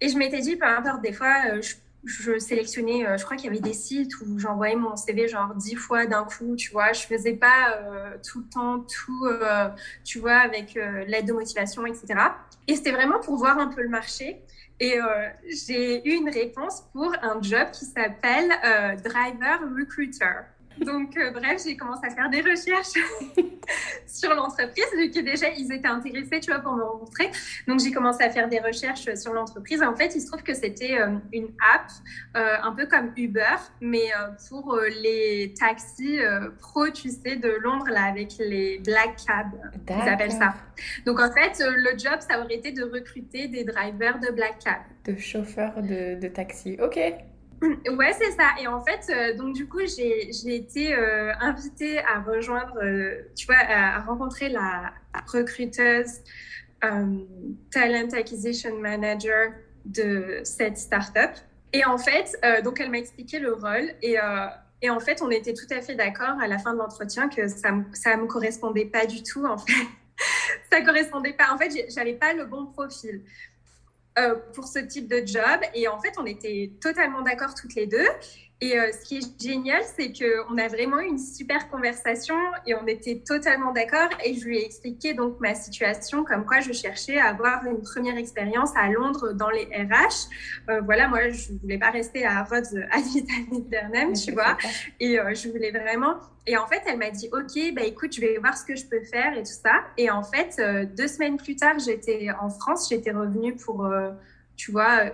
[0.00, 3.46] et je m'étais dit peu importe des fois je je sélectionnais, euh, je crois qu'il
[3.46, 6.92] y avait des sites où j'envoyais mon CV genre dix fois d'un coup, tu vois.
[6.92, 9.68] Je faisais pas euh, tout le temps tout, euh,
[10.04, 12.14] tu vois, avec l'aide de motivation, etc.
[12.66, 14.42] Et c'était vraiment pour voir un peu le marché.
[14.80, 14.98] Et
[15.46, 18.48] j'ai eu une réponse pour un job qui s'appelle
[19.04, 20.40] Driver Recruiter.
[20.78, 22.98] Donc, euh, bref, j'ai commencé à faire des recherches
[24.06, 27.30] sur l'entreprise, vu que déjà, ils étaient intéressés, tu vois, pour me rencontrer.
[27.66, 29.82] Donc, j'ai commencé à faire des recherches sur l'entreprise.
[29.82, 31.90] En fait, il se trouve que c'était euh, une app,
[32.36, 34.10] euh, un peu comme Uber, mais
[34.48, 36.20] pour les taxis
[36.60, 39.52] pro, tu sais, de Londres, là, avec les black cabs,
[39.88, 40.54] ils appellent ça.
[41.06, 44.82] Donc, en fait, le job, ça aurait été de recruter des drivers de black cab.
[45.04, 46.76] De chauffeurs de, de taxi.
[46.80, 46.98] OK.
[47.62, 48.50] Ouais, c'est ça.
[48.60, 53.46] Et en fait, euh, donc du coup, j'ai été euh, invitée à rejoindre, euh, tu
[53.46, 54.92] vois, à, rencontrer la
[55.26, 56.20] recruteuse
[56.80, 59.52] Talent Acquisition Manager
[59.84, 61.30] de cette startup.
[61.72, 64.16] Et en fait, donc elle m'a expliqué le rôle et,
[64.82, 67.46] et, en fait, on était tout à fait d'accord à la fin de l'entretien que
[67.46, 69.72] ça ne me correspondait pas du tout, en fait.
[70.72, 71.54] ça correspondait pas.
[71.54, 73.22] En fait, j'avais pas le bon profil.
[74.18, 75.60] Euh, pour ce type de job.
[75.74, 78.06] Et en fait, on était totalement d'accord toutes les deux.
[78.62, 82.76] Et euh, ce qui est génial, c'est qu'on a vraiment eu une super conversation et
[82.76, 84.08] on était totalement d'accord.
[84.24, 87.82] Et je lui ai expliqué donc ma situation, comme quoi je cherchais à avoir une
[87.82, 90.28] première expérience à Londres dans les RH.
[90.70, 94.56] Euh, voilà, moi, je ne voulais pas rester à Rhodes à vitam tu vois.
[95.00, 96.14] Et euh, je voulais vraiment.
[96.46, 98.86] Et en fait, elle m'a dit, OK, bah, écoute, je vais voir ce que je
[98.86, 99.74] peux faire et tout ça.
[99.96, 100.60] Et en fait,
[100.96, 102.88] deux semaines plus tard, j'étais en France.
[102.88, 103.88] J'étais revenue pour
[104.56, 105.04] tu vois,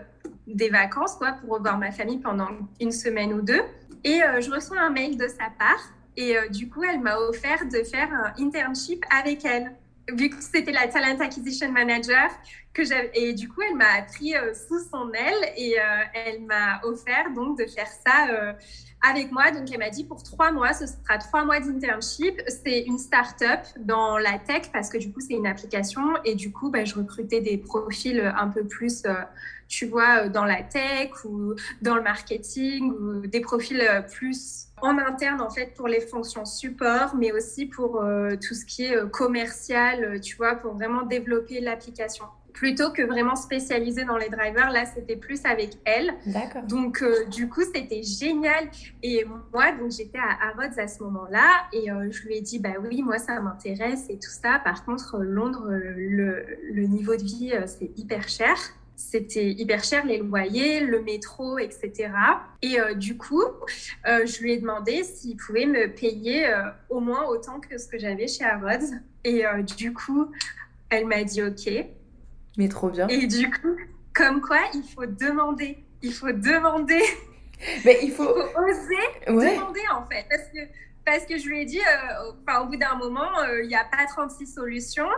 [0.47, 2.49] des vacances, quoi, pour revoir ma famille pendant
[2.81, 3.63] une semaine ou deux.
[4.05, 5.93] Et euh, je reçois un mail de sa part.
[6.17, 9.73] Et euh, du coup, elle m'a offert de faire un internship avec elle,
[10.13, 12.31] vu que c'était la Talent Acquisition Manager.
[12.73, 12.83] Que
[13.15, 15.77] et du coup, elle m'a pris euh, sous son aile et
[16.15, 18.55] elle m'a offert donc de faire ça
[19.03, 19.51] avec moi.
[19.51, 22.41] Donc, elle m'a dit pour trois mois, ce sera trois mois d'internship.
[22.49, 26.03] C'est une start-up dans la tech parce que du coup, c'est une application.
[26.25, 29.15] Et du coup, bah, je recrutais des profils un peu plus, euh,
[29.69, 34.67] tu vois, euh, dans la tech ou dans le marketing ou des profils euh, plus
[34.81, 38.01] en interne en fait pour les fonctions support, mais aussi pour
[38.41, 44.05] tout ce qui est commercial, tu vois, pour vraiment développer l'application plutôt que vraiment spécialisée
[44.05, 44.71] dans les drivers.
[44.71, 46.13] Là, c'était plus avec elle.
[46.27, 46.63] D'accord.
[46.63, 48.69] Donc, euh, du coup, c'était génial.
[49.03, 52.59] Et moi, donc, j'étais à Harrods à ce moment-là et euh, je lui ai dit,
[52.59, 54.61] bah oui, moi, ça m'intéresse et tout ça.
[54.65, 58.57] Par contre, Londres, le, le niveau de vie, euh, c'est hyper cher
[59.01, 62.11] c'était hyper cher les loyers, le métro, etc.
[62.63, 63.45] Et du coup,
[64.05, 66.53] je lui ai demandé s'il pouvait me payer
[66.91, 68.97] au moins autant que ce que j'avais chez Harrods.
[69.23, 69.45] Et
[69.77, 70.33] du coup,
[70.91, 71.71] elle m'a dit OK.
[72.59, 73.07] Mais trop bien.
[73.09, 73.77] Et du coup,
[74.13, 75.79] comme quoi, il faut demander.
[76.03, 77.03] Il faut demander.
[77.85, 80.27] Mais il faut, oser demander, en fait.
[80.29, 80.59] Parce que,
[81.05, 83.85] parce que je lui ai dit, euh, au bout d'un moment, euh, il n'y a
[83.85, 85.09] pas 36 solutions.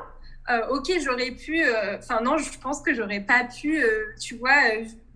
[0.51, 1.63] Euh, ok, j'aurais pu.
[1.99, 3.83] Enfin, non, je pense que j'aurais pas pu,
[4.21, 4.61] tu vois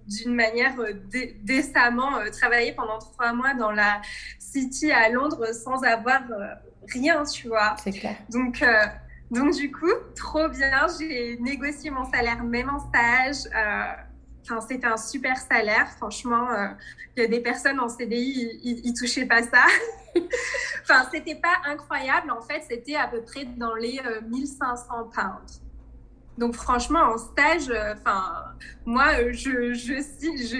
[0.06, 0.74] d'une manière
[1.42, 4.02] décemment travailler pendant trois mois dans la
[4.38, 6.20] City à Londres sans avoir
[6.92, 7.74] rien, tu vois.
[7.82, 8.16] C'est clair.
[8.28, 8.62] Donc,
[9.34, 10.86] donc, du coup, trop bien.
[10.98, 13.50] J'ai négocié mon salaire même en stage.
[13.54, 13.92] Euh,
[14.42, 15.90] enfin, c'était un super salaire.
[15.96, 16.68] Franchement, euh,
[17.16, 19.64] il y a des personnes en CDI, ils ne touchaient pas ça.
[20.82, 22.30] enfin, c'était pas incroyable.
[22.30, 25.63] En fait, c'était à peu près dans les 1500 euh, pounds.
[26.36, 28.44] Donc franchement, en stage, euh, enfin,
[28.84, 30.02] moi, euh, je, je,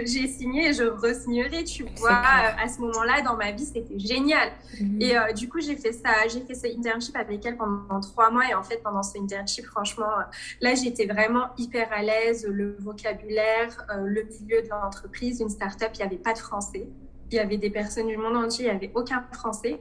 [0.07, 2.13] j'ai signé et je re-signerai, tu vois.
[2.13, 4.51] À ce moment-là, dans ma vie, c'était génial.
[4.81, 5.03] Mhm.
[5.03, 8.31] Et euh, du coup, j'ai fait ça, j'ai fait ce internship avec elle pendant trois
[8.31, 8.49] mois.
[8.49, 10.11] Et en fait, pendant ce internship, franchement,
[10.61, 12.47] là, j'étais vraiment hyper à l'aise.
[12.49, 16.89] Le vocabulaire, le milieu de l'entreprise, une start-up, il n'y avait pas de français.
[17.33, 19.81] Il y avait des personnes du monde entier, il n'y avait aucun français.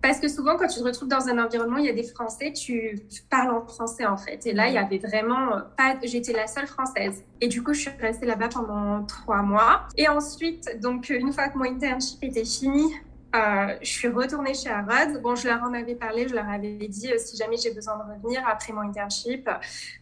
[0.00, 2.52] Parce que souvent, quand tu te retrouves dans un environnement, il y a des Français,
[2.52, 2.98] tu
[3.30, 4.46] parles en français en fait.
[4.46, 5.96] Et là, il y avait vraiment pas.
[6.02, 7.24] J'étais la seule française.
[7.40, 9.88] Et du coup, je suis restée là-bas pendant trois mois.
[9.96, 12.94] Et ensuite, donc, une fois que mon internship était fini,
[13.36, 15.20] euh, je suis retournée chez Harrods.
[15.20, 17.98] Bon, je leur en avais parlé, je leur avais dit euh, si jamais j'ai besoin
[17.98, 19.50] de revenir après mon internship.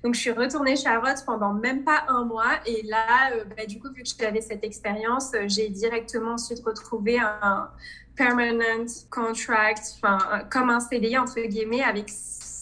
[0.04, 2.60] Donc, je suis retournée chez Harrods pendant même pas un mois.
[2.66, 7.18] Et là, euh, bah, du coup, vu que j'avais cette expérience, j'ai directement ensuite retrouvé
[7.18, 7.68] un
[8.16, 10.18] permanent contract, enfin,
[10.50, 12.10] comme un CDI entre guillemets, avec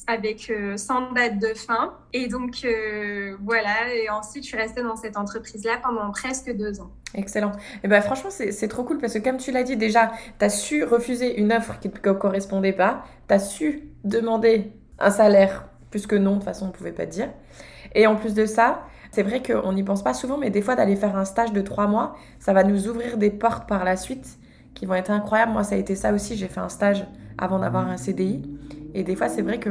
[0.07, 1.95] avec sans date de fin.
[2.13, 2.67] Et donc,
[3.43, 3.95] voilà.
[3.95, 6.91] Et ensuite, je suis restée dans cette entreprise-là pendant presque deux ans.
[7.15, 7.53] Excellent.
[7.53, 10.45] Et eh ben franchement, c'est trop cool parce que comme tu l'as dit déjà, tu
[10.45, 15.69] as su refuser une offre qui ne correspondait pas, tu as su demander un salaire
[15.91, 17.31] plus que non, de toute façon, on ne pouvait pas te dire.
[17.95, 18.83] Et en plus de ça,
[19.13, 21.61] c'est vrai qu'on n'y pense pas souvent, mais des fois, d'aller faire un stage de
[21.61, 24.39] trois mois, ça va nous ouvrir des portes par la suite
[24.75, 25.53] qui vont être incroyables.
[25.53, 26.37] Moi, ça a été ça aussi.
[26.37, 27.05] J'ai fait un stage
[27.39, 28.43] avant d'avoir un CDI.
[28.95, 29.71] Et des fois, c'est vrai que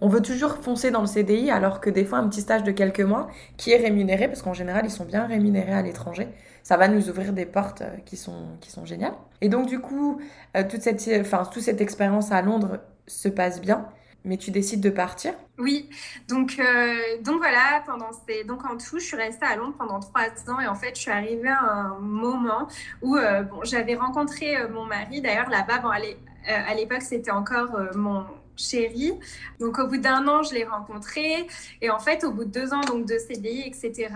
[0.00, 2.72] on veut toujours foncer dans le CDI, alors que des fois, un petit stage de
[2.72, 6.28] quelques mois qui est rémunéré, parce qu'en général, ils sont bien rémunérés à l'étranger,
[6.62, 9.14] ça va nous ouvrir des portes euh, qui sont, qui sont géniales.
[9.40, 10.20] Et donc, du coup,
[10.56, 13.86] euh, toute, cette, enfin, toute cette expérience à Londres se passe bien
[14.24, 15.34] mais tu décides de partir?
[15.58, 15.88] Oui,
[16.28, 18.44] donc, euh, donc voilà, pendant ces...
[18.44, 21.00] donc en tout, je suis restée à Londres pendant trois ans et en fait, je
[21.00, 22.68] suis arrivée à un moment
[23.02, 28.24] où bon, j'avais rencontré mon mari, d'ailleurs là-bas, bon, à l'époque, c'était encore mon
[28.56, 29.12] chéri.
[29.60, 31.46] Donc au bout d'un an, je l'ai rencontré
[31.80, 34.08] et en fait, au bout de deux ans donc de CDI, etc.,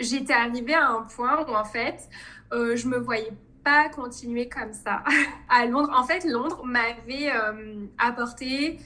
[0.00, 2.08] j'étais arrivée à un point où en fait,
[2.52, 3.32] euh, je me voyais
[3.64, 5.02] pas continuer comme ça
[5.48, 5.92] à Londres.
[5.94, 8.78] En fait, Londres m'avait euh, apporté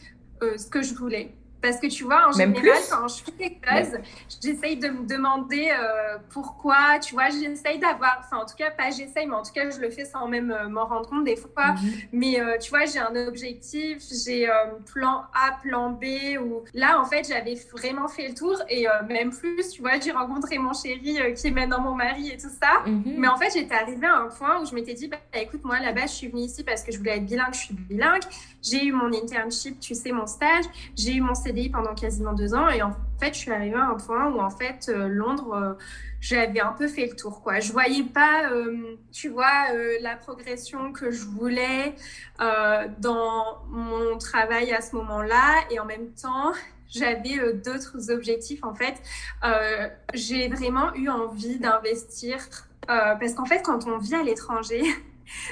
[0.43, 1.35] euh, ce que je voulais.
[1.61, 3.99] Parce que tu vois, en général, quand je fais quelque chose,
[4.43, 8.91] j'essaye de me demander euh, pourquoi, tu vois, j'essaye d'avoir, enfin, en tout cas, pas
[8.91, 11.37] j'essaye, mais en tout cas, je le fais sans même euh, m'en rendre compte des
[11.37, 11.73] fois.
[11.73, 11.93] Mhm.
[12.13, 14.49] Mais euh, tu vois, j'ai un objectif, j'ai
[14.93, 16.05] plan A, plan B,
[16.41, 20.13] ou là, en fait, j'avais vraiment fait le tour et même plus, tu vois, j'ai
[20.13, 22.83] rencontré mon chéri qui est maintenant mon mari et tout ça.
[22.87, 23.15] Mhm.
[23.19, 25.81] Mais en fait, j'étais arrivée à un point où je m'étais dit, bah, écoute, moi,
[25.81, 28.23] là-bas, je suis venue ici parce que je voulais être bilingue, je suis bilingue.
[28.63, 30.65] J'ai eu mon internship, tu sais, mon stage,
[30.97, 31.35] j'ai eu mon
[31.73, 32.69] Pendant quasiment deux ans.
[32.69, 35.75] Et en fait, je suis arrivée à un point où, en fait, euh, Londres, euh,
[36.21, 37.43] j'avais un peu fait le tour.
[37.43, 37.61] Quoi.
[37.61, 41.95] Je voyais pas, euh, tu vois, la progression que je voulais
[42.99, 45.65] dans mon travail à ce moment-là.
[45.71, 46.53] Et en même temps,
[46.89, 48.63] j'avais d'autres objectifs.
[48.63, 48.95] En fait,
[50.13, 52.39] j'ai vraiment eu envie d'investir.
[52.87, 54.83] parce qu'en fait, quand on vit à l'étranger,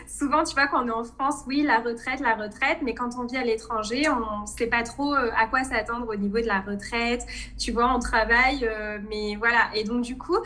[0.06, 3.10] souvent, tu vois, quand on est en France, oui, la retraite, la retraite, mais quand
[3.18, 6.38] on vit à l'étranger, on ne sait pas trop euh, à quoi s'attendre au niveau
[6.38, 7.26] de la retraite.
[7.58, 9.70] Tu vois, on travaille, euh, mais voilà.
[9.74, 10.38] Et donc, du coup,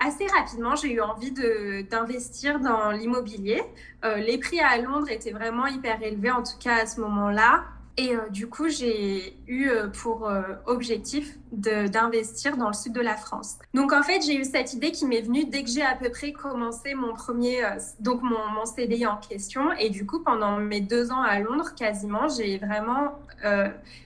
[0.00, 3.62] assez rapidement, j'ai eu envie d'investir dans l'immobilier.
[4.04, 7.64] Euh, les prix à Londres étaient vraiment hyper élevés, en tout cas à ce moment-là.
[8.00, 13.00] Et euh, du coup, j'ai eu euh, pour euh, objectif d'investir dans le sud de
[13.00, 13.58] la France.
[13.74, 16.08] Donc en fait, j'ai eu cette idée qui m'est venue dès que j'ai à peu
[16.08, 17.60] près commencé mon premier,
[17.98, 19.72] donc mon, CDI en question.
[19.72, 23.18] Et du coup, pendant mes deux ans à Londres, quasiment, j'ai vraiment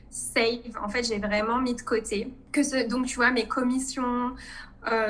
[0.09, 0.79] save.
[0.83, 2.33] En fait, j'ai vraiment mis de côté.
[2.51, 4.35] Que donc tu vois, mes commissions,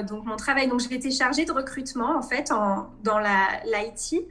[0.08, 0.68] donc mon travail.
[0.68, 4.24] Donc j'étais chargée de recrutement en fait en, dans l'IT.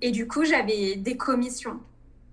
[0.00, 1.80] et du coup, j'avais des commissions.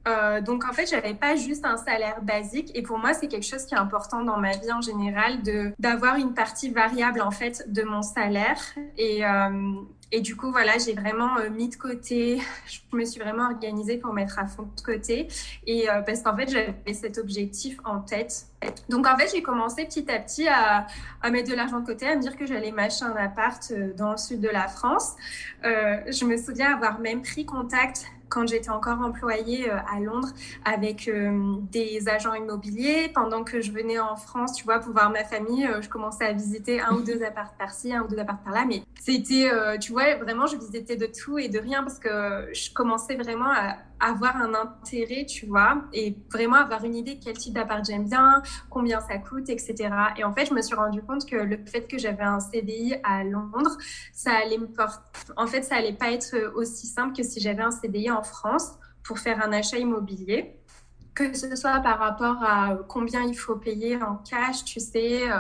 [0.08, 3.46] Euh, donc en fait, j'avais pas juste un salaire basique et pour moi, c'est quelque
[3.46, 7.32] chose qui est important dans ma vie en général de d'avoir une partie variable en
[7.32, 8.60] fait de mon salaire
[8.98, 9.74] et euh,
[10.16, 13.98] et du coup, voilà, j'ai vraiment euh, mis de côté, je me suis vraiment organisée
[13.98, 15.28] pour mettre à fond de côté.
[15.66, 18.46] Et parce qu'en fait, j'avais cet objectif en tête.
[18.90, 20.86] Donc, en fait, j'ai commencé petit à petit à,
[21.24, 24.12] à mettre de l'argent de côté, à me dire que j'allais m'acheter un appart dans
[24.12, 25.16] le sud de la France.
[25.64, 30.30] je me souviens avoir même pris contact quand j'étais encore employée euh, à Londres
[30.66, 33.12] avec euh, des agents immobiliers.
[33.14, 36.26] Pendant que je venais en France, tu vois, pour voir ma famille, euh, je commençais
[36.26, 38.66] à visiter un ou deux apparts par-ci, un ou deux apparts par-là.
[38.68, 42.74] Mais c'était, tu vois, vraiment, je visitais de tout et de rien parce que je
[42.74, 47.38] commençais vraiment à avoir un intérêt, tu vois, et vraiment avoir une idée de quel
[47.38, 49.90] type d'appart j'aime bien, combien ça coûte, etc.
[50.18, 52.96] Et en fait, je me suis rendu compte que le fait que j'avais un CDI
[53.04, 53.78] à Londres,
[54.12, 55.02] ça allait me porter.
[55.38, 58.74] En fait, ça allait pas être aussi simple que si j'avais un CDI en France
[59.04, 60.60] pour faire un achat immobilier
[61.16, 65.38] que ce soit par rapport à combien il faut payer en cash, tu sais, euh,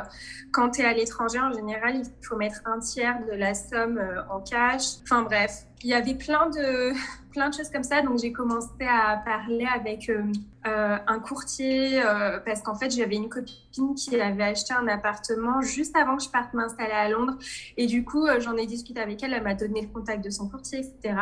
[0.51, 3.97] quand tu es à l'étranger, en général, il faut mettre un tiers de la somme
[3.97, 4.97] euh, en cash.
[5.03, 6.93] Enfin bref, il y avait plein de,
[7.33, 8.01] plein de choses comme ça.
[8.01, 10.23] Donc, j'ai commencé à parler avec euh,
[10.67, 15.61] euh, un courtier euh, parce qu'en fait, j'avais une copine qui avait acheté un appartement
[15.61, 17.37] juste avant que je parte m'installer à Londres.
[17.75, 19.33] Et du coup, j'en ai discuté avec elle.
[19.33, 21.15] Elle m'a donné le contact de son courtier, etc.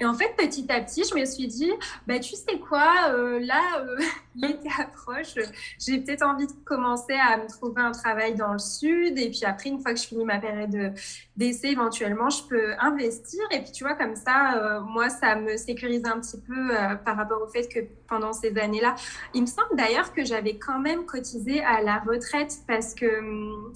[0.00, 1.72] Et en fait, petit à petit, je me suis dit,
[2.06, 3.10] bah, tu sais quoi,
[3.40, 3.84] là,
[4.36, 5.34] l'été approche.
[5.78, 9.18] J'ai peut-être envie de commencer à me trouver un travail dans le sud.
[9.18, 10.94] Et puis après, une fois que je finis ma période
[11.36, 13.42] d'essai éventuellement je peux investir.
[13.50, 16.94] Et puis tu vois, comme ça, euh, moi, ça me sécurise un petit peu euh,
[16.96, 18.94] par rapport au fait que pendant ces années-là,
[19.34, 23.18] il me semble d'ailleurs que j'avais quand même cotisé à la retraite parce que...
[23.18, 23.72] Hum,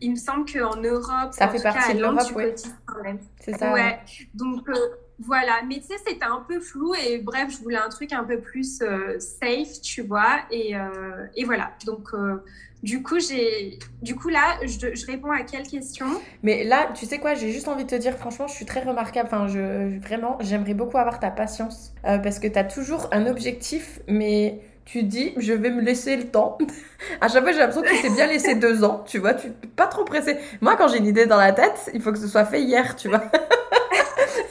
[0.00, 2.44] il me semble qu'en Europe, ça fait partie de l'Europe, oui.
[3.40, 3.72] C'est ça.
[3.72, 3.98] Ouais.
[4.32, 4.64] Donc,
[5.20, 8.22] voilà, mais tu sais, c'était un peu flou et bref, je voulais un truc un
[8.22, 11.72] peu plus euh, safe, tu vois, et, euh, et voilà.
[11.86, 12.36] Donc, euh,
[12.84, 16.06] du coup, j'ai, du coup là, je, réponds à quelle question?
[16.44, 18.80] Mais là, tu sais quoi, j'ai juste envie de te dire, franchement, je suis très
[18.80, 19.28] remarquable.
[19.32, 23.98] Enfin, je, vraiment, j'aimerais beaucoup avoir ta patience parce que tu as toujours un objectif,
[24.06, 26.58] mais tu dis, je vais me laisser le temps.
[27.20, 29.50] à chaque fois, j'ai l'impression que tu t'es bien laissé deux ans, tu vois, tu
[29.74, 30.36] pas trop pressé.
[30.60, 32.94] Moi, quand j'ai une idée dans la tête, il faut que ce soit fait hier,
[32.94, 33.24] tu vois.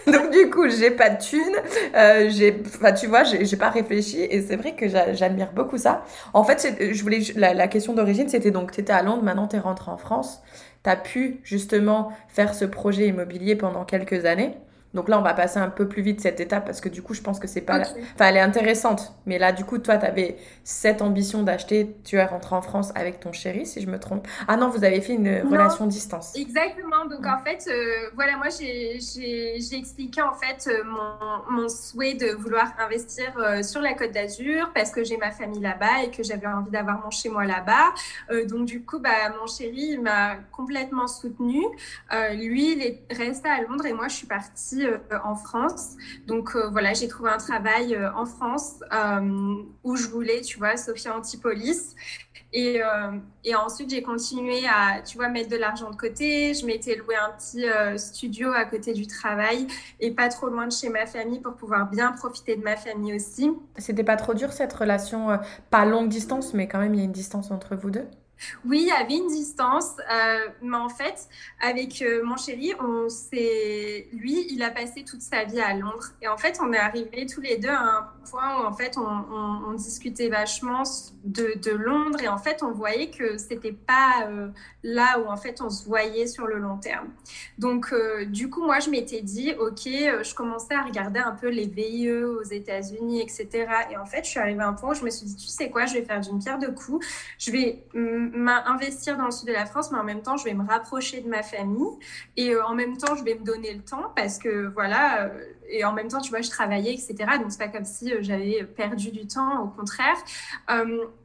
[0.12, 1.55] Donc du coup, j'ai pas de thunes,
[1.95, 6.03] euh, j'ai, enfin tu vois, j'ai pas réfléchi et c'est vrai que j'admire beaucoup ça.
[6.34, 9.47] En fait, je voulais la, la question d'origine, c'était donc tu étais à Londres, maintenant
[9.47, 10.41] tu es rentré en France,
[10.84, 14.55] tu as pu justement faire ce projet immobilier pendant quelques années.
[14.94, 17.14] Donc là, on va passer un peu plus vite cette étape parce que du coup,
[17.14, 17.82] je pense que c'est pas.
[17.82, 19.14] Enfin, elle est intéressante.
[19.26, 21.96] Mais là, du coup, toi, tu avais cette ambition d'acheter.
[22.04, 24.28] Tu es rentré en France avec ton chéri, si je me trompe.
[24.48, 26.36] Ah non, vous avez fait une relation distance.
[26.36, 27.06] Exactement.
[27.06, 32.34] Donc en fait, euh, voilà, moi, j'ai expliqué en fait euh, mon, mon, souhait de
[32.34, 36.24] vouloir investir euh, sur la Côte d'Azur parce que j'ai ma famille là-bas et que
[36.24, 37.94] j'avais envie d'avoir mon chez moi là-bas.
[38.46, 39.10] donc du coup, bah,
[39.40, 41.66] mon chéri m'a complètement soutenue.
[42.34, 45.96] lui, il est resté à Londres et moi, je suis partie euh, en France.
[46.28, 48.80] Donc euh, voilà, j'ai trouvé un travail euh, en France
[49.84, 51.96] où je voulais, tu vois, Sophia Antipolis.
[52.54, 52.80] Et,
[53.44, 56.54] et ensuite, j'ai continué à, tu vois, mettre de l'argent de côté.
[56.54, 57.66] Je m'étais loué un petit
[58.00, 59.68] studio à côté du travail
[60.00, 63.14] et pas trop loin de chez ma famille pour pouvoir bien profiter de ma famille
[63.14, 63.52] aussi.
[63.78, 67.06] C'était pas trop dur cette relation, pas longue distance, mais quand même, il y a
[67.06, 68.08] une distance entre vous deux?
[68.66, 71.28] oui, il y avait une distance, euh, mais en fait,
[71.62, 73.08] avec euh, mon chéri, on
[74.14, 77.26] lui, il a passé toute sa vie à Londres, et en fait, on est arrivés
[77.26, 80.84] tous les deux à un point où en fait, on, discutait vachement
[81.24, 84.48] de, Londres, et en fait, on voyait que c'était pas euh,
[84.84, 87.10] là où en fait on se voyait sur le long terme.
[87.60, 87.94] Donc,
[88.28, 92.12] du coup, moi, je m'étais dit, ok, je commençais à regarder un peu les VIE
[92.12, 93.68] aux États-Unis, etc.
[93.92, 95.48] Et en fait, je suis arrivée à un point où je me suis dit, tu
[95.48, 97.06] sais quoi, je vais faire d'une pierre deux coups,
[97.38, 97.84] je vais
[98.66, 101.22] investir dans le sud de la France, mais en même temps, je vais me rapprocher
[101.22, 101.98] de ma famille
[102.36, 105.30] et euh, en même temps, je vais me donner le temps parce que voilà, euh,
[105.70, 107.16] et en même temps, tu vois, je travaillais, etc.
[107.40, 110.18] Donc, c'est pas comme si euh, j'avais perdu du temps, au contraire.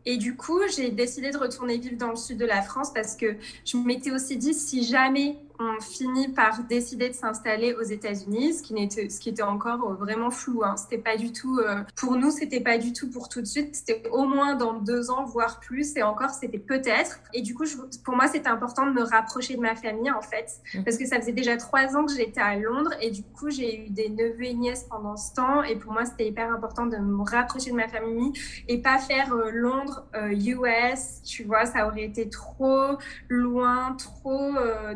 [0.05, 3.17] et du coup, j'ai décidé de retourner vivre dans le sud de la France parce
[3.17, 8.55] que je m'étais aussi dit, si jamais on finit par décider de s'installer aux États-Unis,
[8.55, 10.63] ce qui était, ce qui était encore euh, vraiment flou.
[10.65, 10.77] Hein.
[10.77, 13.75] C'était pas du tout, euh, pour nous, c'était pas du tout pour tout de suite.
[13.75, 15.97] C'était au moins dans deux ans, voire plus.
[15.97, 17.21] Et encore, c'était peut-être.
[17.33, 17.65] Et du coup,
[18.05, 20.85] pour moi, c'était important de me rapprocher de ma famille, en fait, mmh.
[20.85, 22.93] parce que ça faisait déjà trois ans que j'étais à Londres.
[23.01, 25.63] Et du coup, j'ai eu des neveux et nièces pendant ce temps.
[25.63, 28.33] Et pour moi, c'était hyper important de me rapprocher de ma famille
[28.69, 31.23] et pas faire euh, Londres, US.
[31.25, 32.97] Tu vois, ça aurait été trop
[33.29, 34.53] loin, trop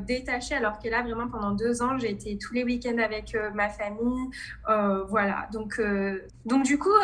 [0.07, 3.51] détaché alors que là, vraiment, pendant deux ans, j'ai été tous les week-ends avec euh,
[3.55, 4.29] ma famille.
[4.69, 5.49] Euh, voilà.
[5.53, 6.95] Donc, euh, donc, du coup,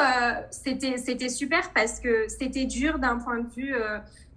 [0.51, 3.75] c'était, c'était super parce que c'était dur d'un point de vue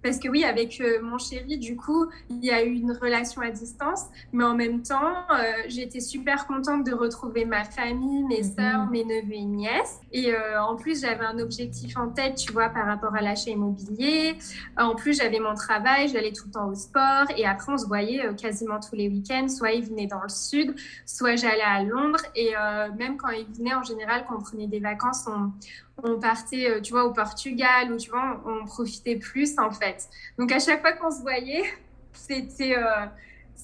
[0.06, 3.42] parce que oui, avec euh, mon chéri, du coup, il y a eu une relation
[3.42, 4.02] à distance,
[4.32, 8.54] mais en même temps, euh, j'étais super contente de retrouver ma famille, mes mhm.
[8.56, 9.98] sœurs, mes neveux et nièces.
[10.12, 13.50] Et euh, en plus, j'avais un objectif en tête, tu vois, par rapport à l'achat
[13.50, 14.38] immobilier.
[14.78, 17.24] En plus, j'avais mon travail, j'allais tout le temps au sport.
[17.36, 19.48] Et après, on se voyait quasiment tous les week-ends.
[19.48, 22.20] Soit il venait dans le sud, soit j'allais à Londres.
[22.36, 22.52] Et
[22.96, 25.50] même quand il venait, en général, quand on prenait des vacances, on,
[26.02, 30.08] on partait, euh, tu vois, au Portugal, ou tu vois, on, profitait plus, en fait.
[30.38, 31.64] Donc, à chaque fois qu'on se voyait,
[32.12, 32.76] c'était...
[32.76, 33.06] Euh,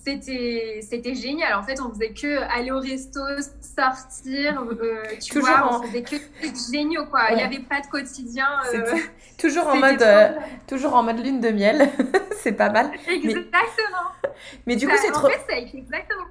[0.05, 1.55] c'était c'était génial.
[1.55, 3.20] En fait on faisait que aller au resto
[3.61, 6.16] sortir euh, tu vois on faisait que
[6.72, 7.26] géniaux quoi.
[7.30, 8.49] Il n'y avait pas de quotidien
[9.39, 10.05] toujours en mode
[10.66, 11.91] toujours en mode lune de miel
[12.39, 12.91] c'est pas mal.
[13.07, 14.09] Exactement.
[14.66, 16.24] mais, du coup c'est trop en fait, c'est exactement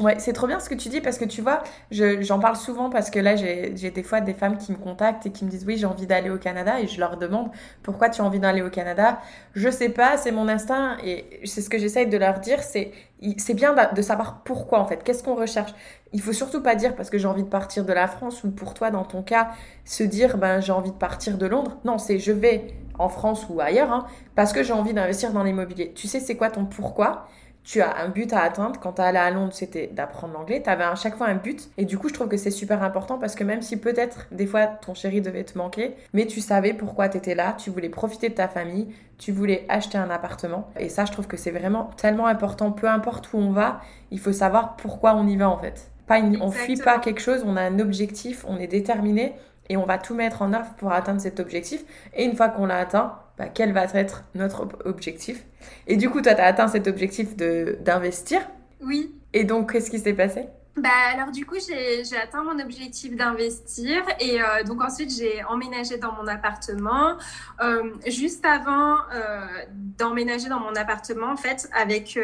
[0.00, 2.90] Ouais, c'est trop bien ce que tu dis parce que tu vois, j'en parle souvent
[2.90, 5.64] parce que là, j'ai des fois des femmes qui me contactent et qui me disent
[5.66, 7.50] oui, j'ai envie d'aller au Canada et je leur demande
[7.84, 9.20] pourquoi tu as envie d'aller au Canada?
[9.54, 12.90] Je sais pas, c'est mon instinct et c'est ce que j'essaye de leur dire, c'est
[13.38, 15.72] c'est bien de savoir pourquoi en fait, qu'est-ce qu'on recherche?
[16.12, 18.50] Il faut surtout pas dire parce que j'ai envie de partir de la France ou
[18.50, 19.50] pour toi dans ton cas,
[19.84, 21.78] se dire ben j'ai envie de partir de Londres.
[21.84, 22.66] Non, c'est je vais
[22.98, 25.92] en France ou ailleurs hein, parce que j'ai envie d'investir dans l'immobilier.
[25.94, 27.28] Tu sais c'est quoi ton pourquoi?
[27.64, 28.78] Tu as un but à atteindre.
[28.78, 30.62] Quand tu allé à Londres, c'était d'apprendre l'anglais.
[30.62, 31.70] Tu avais à chaque fois un but.
[31.78, 34.46] Et du coup, je trouve que c'est super important parce que même si peut-être des
[34.46, 37.88] fois ton chéri devait te manquer, mais tu savais pourquoi tu étais là, tu voulais
[37.88, 40.70] profiter de ta famille, tu voulais acheter un appartement.
[40.78, 42.70] Et ça, je trouve que c'est vraiment tellement important.
[42.70, 45.90] Peu importe où on va, il faut savoir pourquoi on y va en fait.
[46.06, 49.32] Pas on fuit pas quelque chose, on a un objectif, on est déterminé
[49.68, 51.84] et on va tout mettre en œuvre pour atteindre cet objectif.
[52.14, 55.44] Et une fois qu'on l'a atteint, bah, quel va être notre objectif?
[55.86, 58.40] Et du coup, toi, tu as atteint cet objectif d'investir?
[58.82, 59.14] Oui.
[59.32, 60.46] Et donc, qu'est-ce qui s'est passé?
[60.76, 65.98] Bah, alors du coup, j'ai atteint mon objectif d'investir et euh, donc ensuite j'ai emménagé
[65.98, 67.16] dans mon appartement.
[67.62, 72.18] Euh, juste avant euh, d'emménager dans mon appartement, en fait, avec,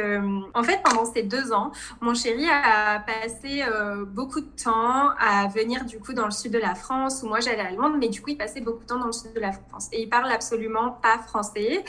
[0.55, 1.71] en fait, pendant ces deux ans,
[2.01, 3.63] mon chéri a passé
[4.09, 7.39] beaucoup de temps à venir du coup dans le sud de la France où moi
[7.39, 9.41] j'allais à Londres, mais du coup il passait beaucoup de temps dans le sud de
[9.41, 11.85] la France et il parle absolument pas français.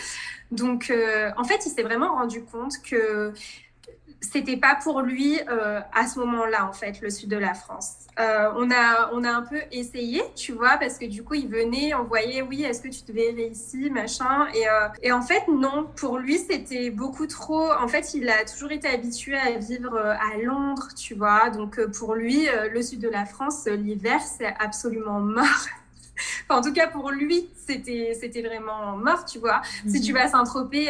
[0.51, 0.93] Donc
[1.37, 3.33] en fait, il s'est vraiment rendu compte que
[4.21, 7.93] c'était pas pour lui euh, à ce moment-là en fait le sud de la France.
[8.19, 11.47] Euh, on a on a un peu essayé, tu vois, parce que du coup il
[11.47, 15.21] venait, on voyait oui est-ce que tu te verrais ici machin et, euh, et en
[15.21, 17.71] fait non pour lui c'était beaucoup trop.
[17.71, 22.13] En fait il a toujours été habitué à vivre à Londres, tu vois, donc pour
[22.13, 25.65] lui le sud de la France l'hiver c'est absolument mort.
[26.47, 29.63] Enfin, en tout cas, pour lui, c'était, c'était vraiment mort, tu vois.
[29.87, 30.19] Si tu mhm.
[30.19, 30.89] vas à Saint-Tropez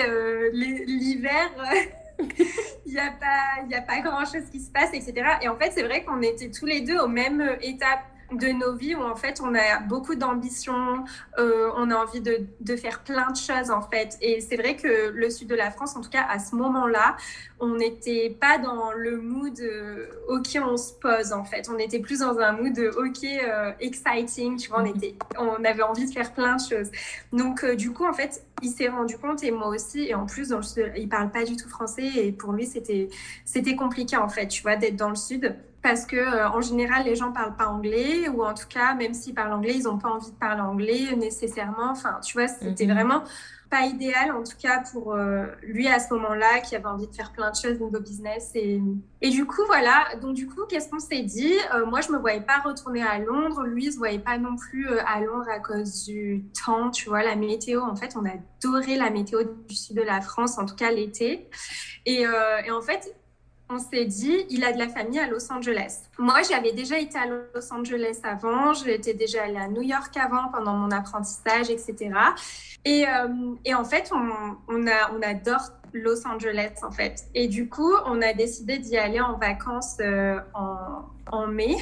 [0.52, 1.50] l'hiver,
[2.86, 5.14] il n'y a pas, a pas grand-chose qui se passe, etc.
[5.41, 8.76] Et en fait, c'est vrai qu'on était tous les deux aux mêmes étapes de nos
[8.76, 11.04] vies où en fait on a beaucoup d'ambition,
[11.38, 14.18] euh, on a envie de, de, faire plein de choses en fait.
[14.22, 17.18] Et c'est vrai que le sud de la France, en tout cas à ce moment-là,
[17.60, 21.70] on n'était pas dans le mood euh, ok on se pose en fait.
[21.74, 24.80] On était plus dans un mood ok euh, exciting, tu vois.
[24.82, 24.96] On mhm.
[24.96, 26.92] était, on avait envie de faire plein de choses.
[27.34, 30.50] Donc du coup en fait il s'est rendu compte et moi aussi et en plus
[30.50, 33.10] dans le sud, il parle pas du tout français et pour lui c'était
[33.44, 37.06] c'était compliqué en fait tu vois d'être dans le sud parce que euh, en général
[37.06, 39.98] les gens parlent pas anglais ou en tout cas même s'ils parlent anglais ils ont
[39.98, 41.90] pas envie de parler anglais nécessairement.
[41.92, 42.94] Enfin tu vois c'était mhm.
[42.94, 43.24] vraiment
[43.70, 47.16] pas idéal en tout cas pour euh, lui à ce moment-là qui avait envie de
[47.16, 48.82] faire plein de choses niveau business et,
[49.22, 50.16] et du coup voilà.
[50.22, 51.56] Donc du coup qu'est-ce qu'on s'est dit?
[51.74, 53.64] Euh, moi je me voyais pas retourner à Londres.
[53.64, 57.24] Lui il se voyait pas non plus à Londres à cause du temps tu vois
[57.24, 57.82] la météo.
[57.82, 61.50] En fait on adorait la météo du sud de la France en tout cas l'été.
[62.06, 63.16] Et, et en fait
[63.72, 66.10] on s'est dit, il a de la famille à Los Angeles.
[66.20, 70.50] Moi, j'avais déjà été à Los Angeles avant, j'étais déjà allée à New York avant
[70.52, 72.12] pendant mon apprentissage, etc.
[72.84, 73.28] Et, euh,
[73.64, 74.88] et en fait, on,
[75.24, 77.26] adore Los Angeles, en fait.
[77.34, 81.76] Et du coup, on a décidé d'y aller en vacances euh, en, en mai.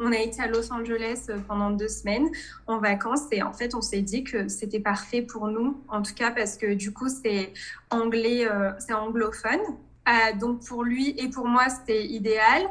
[0.00, 2.28] On a été à Los Angeles euh, pendant deux semaines
[2.66, 6.14] en vacances et en fait on s'est dit que c'était parfait pour nous, en tout
[6.14, 7.52] cas parce que du coup c'est
[7.90, 8.48] anglais,
[8.80, 9.60] c'est anglophone
[10.06, 12.62] euh, donc pour lui et pour moi, c'était idéal.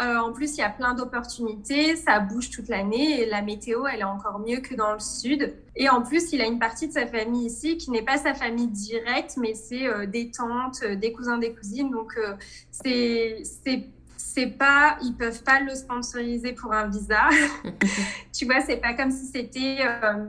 [0.00, 3.86] Euh, en plus, il y a plein d'opportunités, ça bouge toute l'année et la météo,
[3.86, 5.54] elle est encore mieux que dans le sud.
[5.76, 8.32] Et en plus, il a une partie de sa famille ici qui n'est pas sa
[8.32, 11.90] famille directe, mais c'est euh, des tantes, des cousins, des cousines.
[11.90, 12.18] Donc
[12.70, 13.42] c'est
[14.38, 17.28] c'est pas, ils peuvent pas le sponsoriser pour un visa.
[18.32, 20.26] tu vois, c'est pas comme si c'était euh,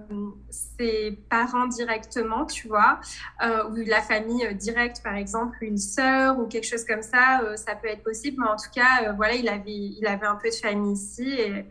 [0.50, 3.00] ses parents directement, tu vois,
[3.44, 7.42] euh, ou la famille euh, directe, par exemple, une sœur ou quelque chose comme ça,
[7.56, 8.38] ça peut être possible.
[8.40, 11.66] Mais en tout cas, voilà, il avait, il avait un peu de famille ici et,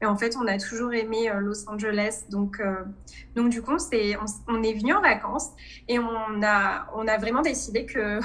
[0.00, 2.24] et en fait, on a toujours aimé Los Angeles.
[2.30, 2.62] Donc,
[3.34, 5.50] donc du coup, c'est, on, on, est venu en vacances
[5.88, 8.20] et on a, on a vraiment décidé que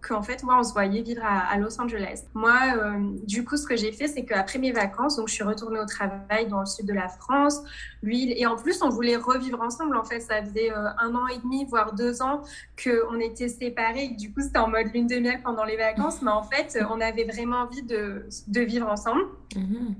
[0.00, 2.24] qu'en fait, moi, on se voyait vivre à, Los Angeles.
[2.34, 5.44] Moi, euh, du coup, ce que j'ai fait, c'est qu'après mes vacances, donc je suis
[5.44, 7.60] retournée au travail dans le sud de la France.
[8.02, 9.96] Lui, et en plus, on voulait revivre ensemble.
[9.96, 12.42] En fait, ça faisait euh, un an et demi, voire deux ans
[12.82, 14.08] qu'on était séparés.
[14.08, 16.22] Du coup, c'était en mode lune de miel pendant les vacances.
[16.22, 19.22] Mais en fait, on avait vraiment envie de, de vivre ensemble.
[19.54, 19.94] Mhm.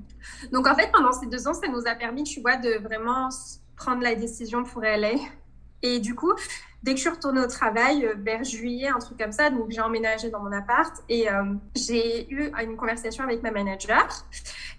[0.51, 3.29] Donc, en fait, pendant ces deux ans, ça nous a permis, tu vois, de vraiment
[3.75, 5.13] prendre la décision pour LA.
[5.83, 6.33] Et du coup,
[6.83, 9.69] dès que je suis retournée au travail, euh, vers juillet, un truc comme ça, donc
[9.69, 14.07] j'ai emménagé dans mon appart et euh, j'ai eu une conversation avec ma manager.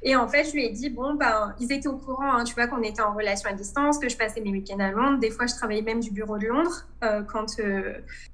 [0.02, 2.54] Et en fait, je lui ai dit, bon, ben, ils étaient au courant, hein, tu
[2.54, 5.18] vois, qu'on était en relation à distance, que je passais mes week-ends à Londres.
[5.20, 7.46] Des fois, je travaillais même du bureau de Londres euh, quand,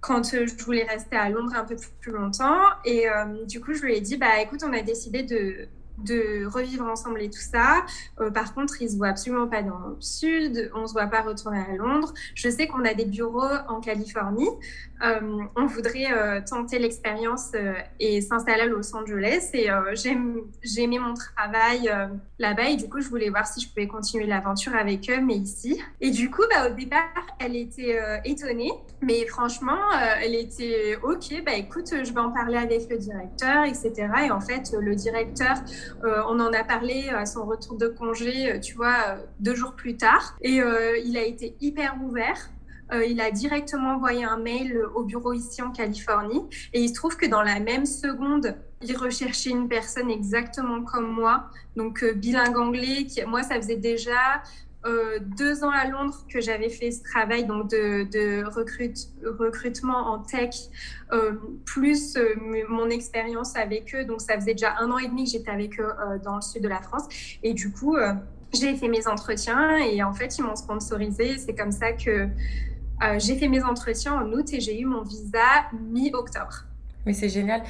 [0.00, 2.58] quand je voulais rester à Londres un peu plus, longtemps.
[2.86, 3.04] Et
[3.46, 5.68] du coup, je lui ai dit, bah, écoute, on a décidé de
[6.04, 7.84] de revivre ensemble et tout ça.
[8.20, 10.70] Euh, par contre, ils se voient absolument pas dans le sud.
[10.74, 12.12] On se voit pas retourner à Londres.
[12.34, 14.48] Je sais qu'on a des bureaux en Californie.
[15.04, 17.52] Euh, on voudrait euh, tenter l'expérience
[18.00, 19.50] et s'installer à Los Angeles.
[19.54, 21.90] Et j'ai aimé mon travail
[22.38, 25.36] là-bas et du coup, je voulais voir si je pouvais continuer l'aventure avec eux, mais
[25.36, 25.80] ici.
[26.00, 27.02] Et du coup, bah, au départ,
[27.38, 28.72] elle était étonnée,
[29.02, 29.78] mais franchement,
[30.20, 31.42] elle était OK.
[31.44, 34.08] Bah écoute, je vais en parler avec le directeur, etc.
[34.26, 35.56] Et en fait, le directeur
[36.04, 39.54] euh, on en a parlé à son retour de congé, euh, tu vois, euh, deux
[39.54, 40.36] jours plus tard.
[40.42, 40.60] Et
[41.04, 42.50] il a été hyper ouvert.
[43.06, 46.42] il a directement envoyé un mail au bureau ici en Californie.
[46.72, 51.10] Et il se trouve que dans la même seconde, il recherchait une personne exactement comme
[51.10, 53.04] moi, donc bilingue anglais.
[53.06, 54.42] Qui, moi, ça faisait déjà
[54.86, 60.54] euh, deux ans à Londres que j'avais fait ce travail donc de, recrutement en tech,
[61.12, 61.32] euh,
[61.64, 62.34] plus euh,
[62.68, 64.04] mon expérience avec eux.
[64.04, 66.62] Donc ça faisait déjà un an et demi que j'étais avec eux dans le sud
[66.62, 67.04] de la France.
[67.42, 67.96] Et du coup,
[68.54, 71.38] j'ai fait mes entretiens et en fait, ils m'ont sponsorisé.
[71.38, 72.28] C'est comme ça que
[73.18, 76.67] j'ai fait mes entretiens en août et j'ai eu mon visa mi-octobre.
[77.08, 77.62] Mais c'est génial.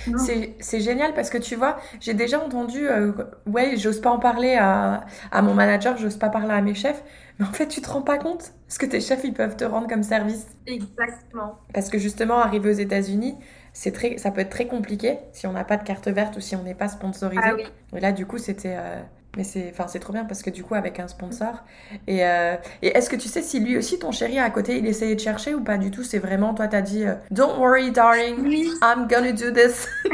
[0.58, 3.12] C'est génial parce que tu vois, j'ai déjà entendu, euh,
[3.46, 7.04] ouais, j'ose pas en parler à, à mon manager, j'ose pas parler à mes chefs.
[7.38, 9.62] Mais en fait, tu te rends pas compte ce que tes chefs, ils peuvent te
[9.64, 10.48] rendre comme service.
[10.66, 11.54] Exactement.
[11.72, 13.36] Parce que justement, arriver aux États-Unis,
[13.72, 16.40] c'est très, ça peut être très compliqué si on n'a pas de carte verte ou
[16.40, 17.40] si on n'est pas sponsorisé.
[17.40, 17.54] Ah
[17.96, 18.74] Et là, du coup, c'était.
[18.76, 19.00] Euh,
[19.36, 21.62] mais c'est, enfin, c'est trop bien parce que du coup, avec un sponsor.
[22.06, 24.86] Et, euh, et est-ce que tu sais si lui aussi, ton chéri à côté, il
[24.86, 26.02] essayait de chercher ou pas du tout?
[26.02, 28.36] C'est vraiment, toi, t'as dit, euh, Don't worry, darling,
[28.82, 29.86] I'm gonna do this.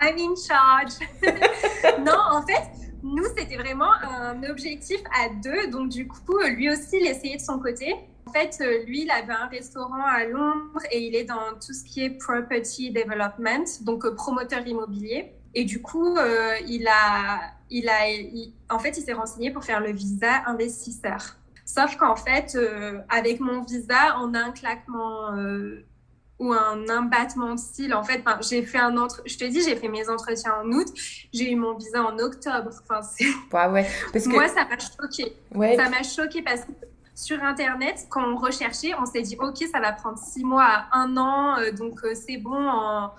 [0.00, 0.94] I'm in charge.
[2.04, 2.70] non, en fait,
[3.02, 5.70] nous, c'était vraiment un objectif à deux.
[5.70, 7.94] Donc, du coup, lui aussi, il essayait de son côté.
[8.26, 11.84] En fait, lui, il avait un restaurant à Londres et il est dans tout ce
[11.84, 15.32] qui est property development, donc euh, promoteur immobilier.
[15.54, 16.16] Et du coup,
[16.66, 21.36] il a il a, en fait, il s'est renseigné pour faire le visa investisseur.
[21.66, 25.84] Sauf qu'en fait, euh, avec mon visa, on a un claquement euh,
[26.38, 27.92] ou un, abattement de style.
[27.92, 29.22] En fait, j'ai fait un entre...
[29.26, 30.86] je te dis, j'ai fait mes entretiens en août,
[31.32, 32.70] j'ai eu mon visa en octobre.
[32.88, 33.00] Enfin,
[33.72, 34.30] ouais, parce que...
[34.30, 35.36] Moi, ça m'a choqué.
[35.52, 35.74] Ouais.
[35.74, 36.70] Ça m'a choqué parce que
[37.16, 40.98] sur Internet, quand on recherchait, on s'est dit, OK, ça va prendre six mois à
[40.98, 43.10] un an, euh, donc c'est bon en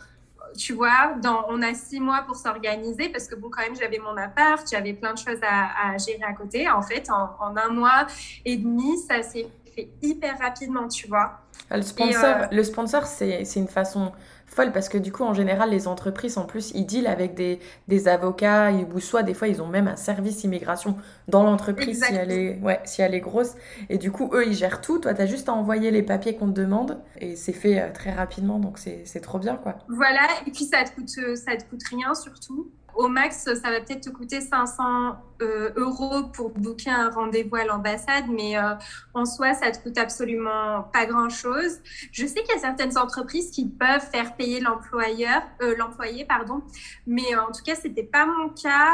[0.58, 4.00] tu vois, dans, on a six mois pour s'organiser parce que bon, quand même, j'avais
[4.00, 6.70] mon appart, j'avais plein de choses à, gérer à côté.
[6.70, 8.08] En fait, en, un mois
[8.44, 11.40] et demi, ça s'est fait hyper rapidement, tu vois.
[11.70, 14.12] Le sponsor, euh, le sponsor c'est une façon
[14.46, 17.60] folle parce que du coup, en général, les entreprises, en plus, ils dealent avec des,
[17.88, 20.96] des avocats ou soit des fois, ils ont même un service immigration
[21.28, 23.56] dans l'entreprise si, elle est, ouais, si elle est grosse.
[23.90, 25.00] Et du coup, eux, ils gèrent tout.
[25.00, 27.92] Toi, tu as juste à envoyer les papiers qu'on te demande et c'est fait euh,
[27.94, 28.60] très rapidement.
[28.60, 29.78] Donc, c'est trop bien, quoi.
[29.90, 30.28] Voilà.
[30.48, 32.72] Et puis, ça te coûte, euh, ça te coûte rien surtout.
[32.96, 37.66] Au max, ça va peut-être te coûter 500 euh, euros pour booker un rendez-vous à
[37.66, 38.74] l'ambassade, mais euh,
[39.14, 41.80] en soi, ça te coûte absolument pas grand-chose.
[42.14, 46.62] Je sais qu'il y a certaines entreprises qui peuvent faire payer l'employeur, euh, l'employé, pardon,
[47.06, 48.94] mais en tout cas, c'était pas mon cas.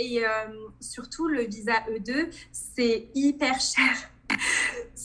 [0.00, 0.22] Et
[0.78, 3.96] surtout, le visa E2, c'est hyper cher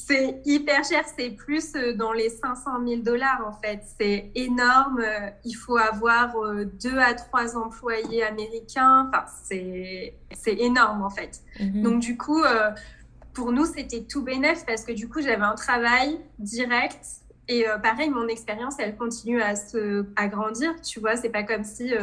[0.07, 3.81] c'est hyper cher, c'est plus euh, dans les 500 000 dollars en fait.
[3.99, 4.99] C'est énorme.
[4.99, 9.09] Euh, il faut avoir euh, deux à trois employés américains.
[9.09, 10.15] Enfin, c'est
[10.59, 11.41] énorme en fait.
[11.59, 11.81] Mhm.
[11.81, 12.43] Donc du coup,
[13.33, 17.05] pour nous, c'était tout bénéf parce que du coup, j'avais un travail direct.
[17.49, 20.73] Et pareil, mon expérience, elle continue à se à grandir.
[20.81, 21.93] Tu vois, c'est pas comme si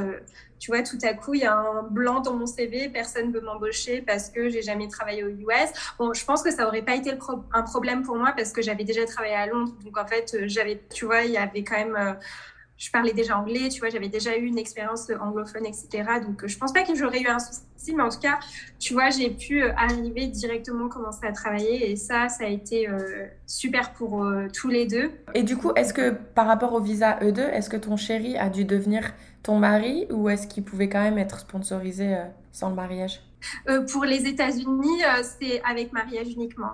[0.61, 3.33] tu vois, tout à coup, il y a un blanc dans mon CV, personne ne
[3.33, 5.73] veut m'embaucher parce que j'ai jamais travaillé aux US.
[5.99, 7.13] Bon, je pense que ça aurait pas été
[7.55, 9.73] un problème pour moi parce que j'avais déjà travaillé à Londres.
[9.83, 12.13] Donc, en fait, euh, j'avais, tu vois, il y avait quand même, euh,
[12.81, 15.89] je parlais déjà anglais, tu vois, j'avais déjà eu une expérience anglophone, etc.
[16.27, 18.41] Donc, je pense pas que j'aurais eu un souci, mais en tout cas,
[18.81, 22.89] tu vois, j'ai pu euh, arriver directement commencer à travailler et ça, ça a été
[23.47, 25.13] super pour tous les deux.
[25.35, 28.49] Et du coup, est-ce que par rapport au visa E2, est-ce que ton chéri a
[28.49, 29.13] dû devenir
[29.43, 33.21] ton mari ou est-ce qu'il pouvait quand même être sponsorisé euh, sans le mariage?
[33.69, 36.73] Euh, Pour les États-Unis, euh, c'est avec mariage uniquement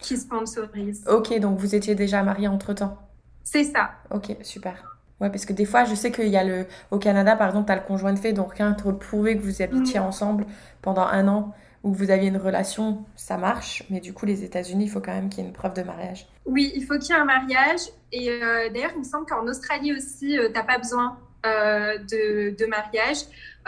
[0.00, 1.04] qui sponsorise.
[1.08, 2.96] Ok, donc vous étiez déjà mariés entre-temps?
[3.42, 3.90] C'est ça.
[4.10, 4.97] Ok, super.
[5.20, 6.66] Ouais, parce que des fois, je sais qu'il y a le.
[6.90, 9.42] Au Canada, par exemple, tu as le conjoint de fait, donc rien pour prouver que
[9.42, 10.04] vous habitiez mm.
[10.04, 10.46] ensemble
[10.80, 13.84] pendant un an ou que vous aviez une relation, ça marche.
[13.90, 15.82] Mais du coup, les États-Unis, il faut quand même qu'il y ait une preuve de
[15.82, 16.26] mariage.
[16.44, 17.80] Oui, il faut qu'il y ait un mariage.
[18.10, 18.26] Et
[18.72, 21.16] d'ailleurs, il me semble qu'en Australie aussi, tu n'as pas besoin
[21.46, 23.18] euh, de, mariage.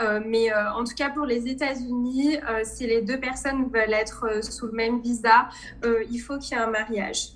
[0.01, 4.43] Euh, mais euh, en tout cas, pour les États-Unis, si les deux personnes veulent être
[4.43, 5.49] sous le même visa,
[6.09, 7.29] il faut qu'il y ait un mariage.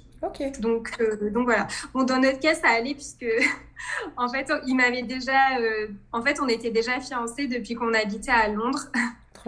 [0.59, 0.91] Donc,
[1.31, 1.67] donc voilà.
[1.93, 3.25] Bon, dans notre cas, ça allait puisque,
[4.17, 5.57] en fait, il m'avait déjà.
[6.11, 8.89] en fait, on était déjà fiancés depuis qu'on habitait à Londres.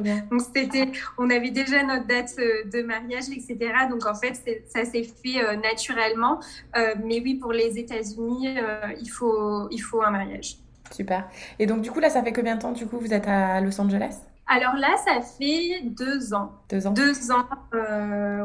[0.03, 3.57] Donc c'était, on avait déjà notre date euh, de mariage, etc.
[3.89, 4.35] Donc en fait,
[4.67, 6.39] ça s'est fait euh, naturellement.
[6.75, 8.57] Euh, mais oui, pour les États-Unis,
[8.99, 10.57] il faut, il faut un mariage.
[10.91, 11.29] Super.
[11.59, 13.59] Et donc du coup là, ça fait combien de temps du coup vous êtes à
[13.61, 14.17] Los Angeles?
[14.47, 16.53] Alors là, ça fait deux ans.
[16.69, 16.91] Deux ans.
[16.91, 17.47] Deux ans.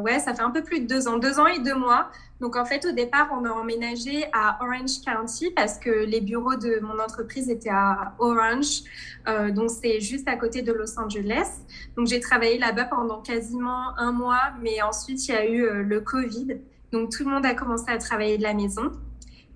[0.02, 1.18] ouais, ça fait un peu plus de deux ans.
[1.18, 2.10] Deux ans et deux mois.
[2.42, 6.56] Donc en fait, au départ, on a emménagé à Orange County parce que les bureaux
[6.56, 8.82] de mon entreprise étaient à Orange.
[9.28, 11.46] Euh, donc c'est juste à côté de Los Angeles.
[11.96, 15.82] Donc j'ai travaillé là-bas pendant quasiment un mois, mais ensuite il y a eu euh,
[15.84, 16.58] le Covid.
[16.90, 18.90] Donc tout le monde a commencé à travailler de la maison.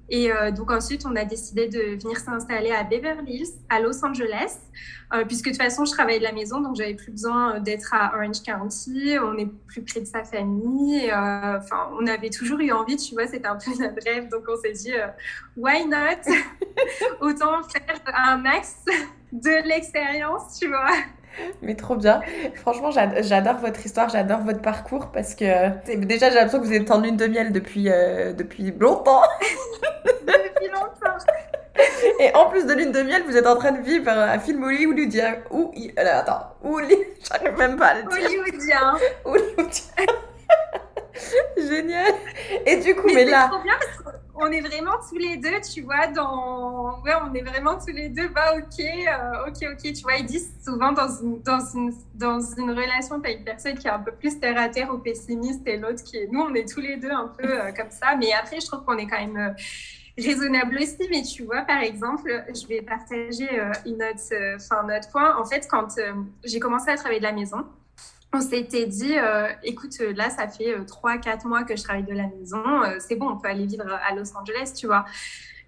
[0.08, 4.04] Et euh, donc ensuite, on a décidé de venir s'installer à Beverly Hills, à Los
[4.04, 4.58] Angeles,
[5.12, 7.60] euh, puisque de toute façon, je travaillais de la maison, donc j'avais plus besoin euh,
[7.60, 9.16] d'être à Orange County.
[9.20, 11.10] On est plus près de sa famille.
[11.12, 14.28] Enfin, on avait toujours eu envie, tu vois, c'était un peu notre rêve.
[14.28, 14.92] Donc on s'est dit,
[15.56, 16.22] why not?
[17.20, 18.84] Autant faire un max
[19.32, 20.90] de l'expérience, tu vois.
[21.62, 22.20] Mais trop bien.
[22.54, 25.44] Franchement, j'adore votre histoire, j'adore votre parcours parce que
[25.96, 29.22] déjà j'ai l'impression que vous êtes en lune de miel depuis, depuis longtemps.
[30.26, 31.16] depuis longtemps.
[32.20, 34.62] Et en plus de lune de miel, vous êtes en train de vivre un film
[34.62, 35.36] hollywoodien.
[35.50, 38.10] Ou, euh, attends, j'arrive même pas à le dire.
[38.12, 38.96] Hollywoodien.
[39.24, 40.06] Hollywoodien.
[41.56, 42.14] Génial.
[42.64, 43.48] Et du coup, mais, mais là.
[43.50, 47.00] trop bien parce qu'on est vraiment tous les deux, tu vois, dans.
[47.02, 49.92] Ouais, on est vraiment tous les deux, bah, ok, euh, ok, ok.
[49.92, 53.44] Tu vois, ils disent souvent dans une, dans une, dans une relation, tu as une
[53.44, 56.28] personne qui est un peu plus terre à terre ou pessimiste et l'autre qui est.
[56.30, 58.16] Nous, on est tous les deux un peu euh, comme ça.
[58.16, 59.36] Mais après, je trouve qu'on est quand même.
[59.36, 59.62] Euh,
[60.18, 63.50] raisonnable aussi, mais tu vois, par exemple, je vais partager
[63.84, 65.36] une autre, enfin, notre point.
[65.36, 65.88] En fait, quand
[66.42, 67.66] j'ai commencé à travailler de la maison,
[68.36, 72.12] on s'était dit, euh, écoute, là, ça fait 3-4 euh, mois que je travaille de
[72.12, 75.04] la maison, euh, c'est bon, on peut aller vivre à Los Angeles, tu vois.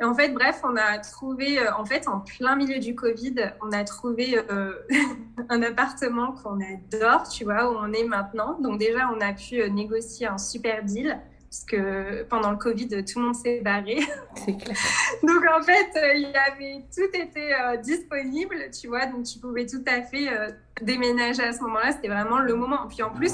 [0.00, 3.72] Et en fait, bref, on a trouvé, en fait, en plein milieu du Covid, on
[3.72, 4.40] a trouvé
[5.48, 8.58] un appartement qu'on adore, tu vois, où on est maintenant.
[8.60, 11.20] Donc déjà, on a pu négocier un super deal
[11.50, 14.00] parce que pendant le Covid, tout le monde s'est barré.
[14.34, 14.76] C'est clair.
[15.22, 19.38] donc en fait, euh, il y avait tout était euh, disponible, tu vois, donc tu
[19.38, 20.50] pouvais tout à fait euh,
[20.82, 21.92] déménager à ce moment-là.
[21.92, 22.86] C'était vraiment le moment.
[22.86, 23.32] Puis en plus,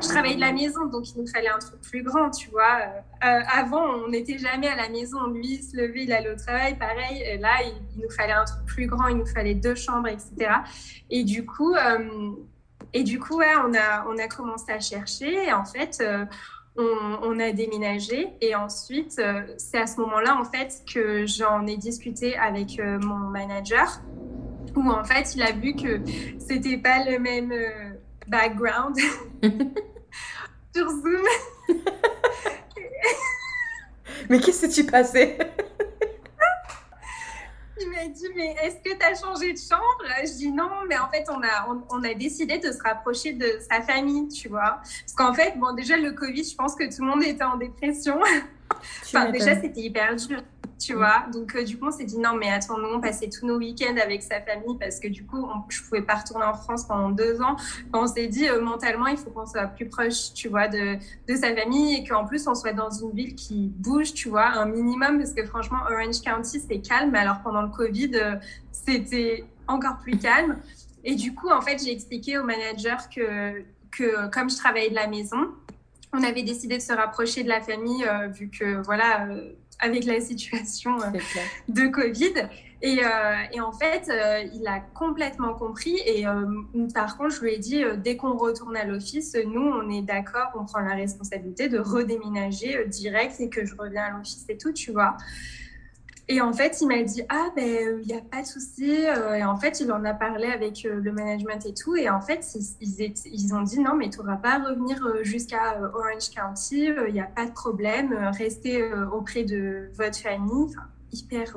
[0.00, 2.80] je travaillais de la maison, donc il nous fallait un truc plus grand, tu vois.
[3.20, 5.26] avant, on n'était jamais à la maison.
[5.26, 7.22] Lui, il se levait, il allait au travail, pareil.
[7.22, 10.52] Et là, il, nous fallait un truc plus grand, il nous fallait deux chambres, etc.
[11.10, 11.74] Et du coup,
[12.94, 15.48] et du coup, ouais, on a on a commencé à chercher.
[15.48, 16.02] Et en fait
[16.76, 18.28] on, a déménagé.
[18.40, 22.98] Et ensuite euh, c'est à ce moment-là en fait que j'en ai discuté avec euh,
[22.98, 24.00] mon manager
[24.74, 26.00] où en fait il a vu que
[26.38, 27.90] c'était pas le même euh,
[28.26, 28.96] background.
[30.74, 31.26] Sur Zoom.
[34.30, 35.36] Mais qu'est-ce qui s'est passé?
[37.82, 40.04] Il m'a dit mais est-ce que tu as changé de chambre?
[40.22, 43.58] Je dis non, mais en fait on a on, a décidé de se rapprocher de
[43.70, 44.80] sa famille, tu vois.
[44.80, 47.56] Parce qu'en fait bon déjà le Covid, je pense que tout le monde était en
[47.56, 48.20] dépression.
[49.04, 50.42] enfin déjà c'était hyper dur
[50.82, 51.26] tu vois.
[51.32, 53.58] Donc, euh, du coup, on s'est dit non, mais attends, nous, on passait tous nos
[53.58, 56.84] week-ends avec sa famille parce que du coup, je je pouvais pas retourner en France
[56.84, 57.56] pendant deux ans.
[57.92, 60.96] On s'est dit euh, mentalement, il faut qu'on soit plus proche, tu vois, de,
[61.28, 64.46] de sa famille et qu'en plus, on soit dans une ville qui bouge, tu vois,
[64.46, 67.14] un minimum parce que franchement, Orange County, c'est calme.
[67.14, 68.36] Alors, pendant le Covid, euh,
[68.70, 70.58] c'était encore plus calme.
[71.04, 74.94] Et du coup, en fait, j'ai expliqué au manager que, que comme je travaillais de
[74.94, 75.48] la maison,
[76.12, 79.26] on avait décidé de se rapprocher de la famille vu que voilà
[79.82, 81.18] avec la situation euh,
[81.68, 82.48] de Covid.
[82.80, 85.96] Et, euh, et, en fait, euh, il a complètement compris.
[86.06, 86.24] Et
[86.94, 90.50] par contre, je lui ai dit, dès qu'on retourne à l'office, nous, on est d'accord,
[90.58, 94.72] on prend la responsabilité de redéménager direct et que je reviens à l'office et tout,
[94.72, 95.16] tu vois.
[96.32, 98.90] Et en fait, il m'a dit Ah, ben, il n'y a pas de souci.
[98.90, 101.94] Et en fait, il en a parlé avec le management et tout.
[101.94, 106.30] Et en fait, ils, ont dit Non, mais tu n'auras pas à revenir jusqu'à Orange
[106.34, 106.88] County.
[107.06, 108.14] Il n'y a pas de problème.
[108.38, 110.74] Restez auprès de votre famille.
[111.14, 111.54] Hyper.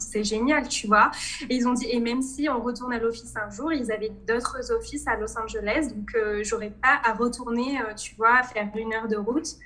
[0.00, 1.12] c'est génial, tu vois.
[1.48, 4.10] Et ils ont dit Et même si on retourne à l'office un jour, ils avaient
[4.26, 5.92] d'autres offices à Los Angeles.
[5.94, 9.56] Donc, j'aurais pas à retourner, tu vois, à faire une heure de route.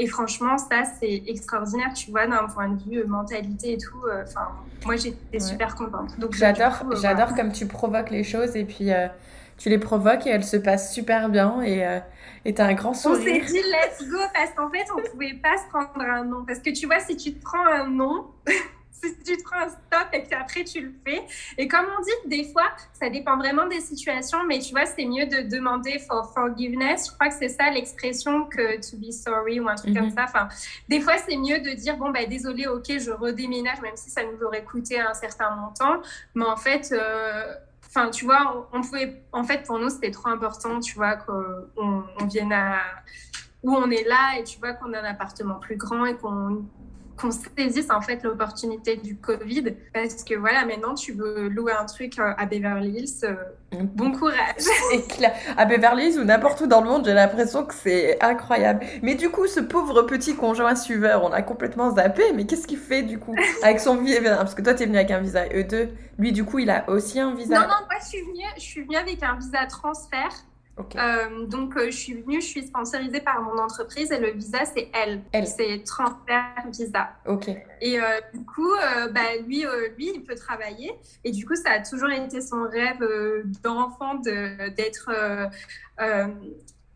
[0.00, 4.00] Et franchement, ça, c'est extraordinaire, tu vois, d'un point de vue euh, mentalité et tout.
[4.06, 4.48] Euh, enfin,
[4.86, 6.16] moi, j'étais super contente.
[6.20, 8.90] Donc, j'adore, euh, j'adore comme tu provoques les choses et puis
[9.56, 12.00] tu les provoques et elles se passent super bien et
[12.44, 13.18] et as un grand sourire.
[13.20, 16.44] On s'est dit let's go parce qu'en fait, on pouvait pas se prendre un nom.
[16.46, 18.28] Parce que tu vois, si tu te prends un nom,
[19.02, 21.22] si tu te prends un stop et qu'après tu le fais.
[21.56, 25.04] Et comme on dit, des fois, ça dépend vraiment des situations, mais tu vois, c'est
[25.04, 27.08] mieux de demander for forgiveness.
[27.08, 30.14] Je crois que c'est ça l'expression que to be sorry ou un truc comme mhm.
[30.14, 30.24] ça.
[30.24, 30.48] Enfin,
[30.88, 34.22] des fois, c'est mieux de dire, bon, bah, désolé, ok, je redéménage, même si ça
[34.24, 36.00] nous aurait coûté un certain montant.
[36.34, 37.54] Mais en fait, euh,
[37.90, 39.22] Enfin, tu vois, on, pouvait.
[39.32, 42.80] En fait, pour nous, c'était trop important, tu vois, qu'on on vienne à
[43.62, 46.64] où on est là et tu vois qu'on a un appartement plus grand et qu'on
[47.18, 49.74] qu'on saisisse en fait l'opportunité du Covid.
[49.92, 53.34] Parce que voilà maintenant tu veux louer un truc euh, à Beverly Hills euh,
[53.72, 53.86] mm.
[53.94, 54.36] bon courage.
[55.56, 58.84] À Beverly Hills ou n'importe où dans le monde j'ai l'impression que c'est incroyable.
[59.02, 62.78] Mais du coup ce pauvre petit conjoint suiveur on a complètement zappé mais qu'est-ce qu'il
[62.78, 65.46] fait du coup avec son visa parce que toi tu es venu avec un visa
[65.46, 65.88] E2
[66.18, 68.62] lui du coup il a aussi un visa non non moi je suis venue je
[68.62, 70.44] suis venue avec un visa transfert
[70.96, 74.64] euh, donc, euh, je suis venue, je suis sponsorisée par mon entreprise et le visa,
[74.64, 75.22] c'est elle.
[75.32, 75.46] elle.
[75.46, 77.10] C'est transfert visa.
[77.26, 77.48] Ok.
[77.80, 78.74] Et euh, du coup,
[79.12, 79.64] bah, lui,
[79.96, 80.92] lui, il peut travailler.
[81.24, 83.04] Et du coup, ça a toujours été son rêve
[83.62, 85.10] d'enfant d'être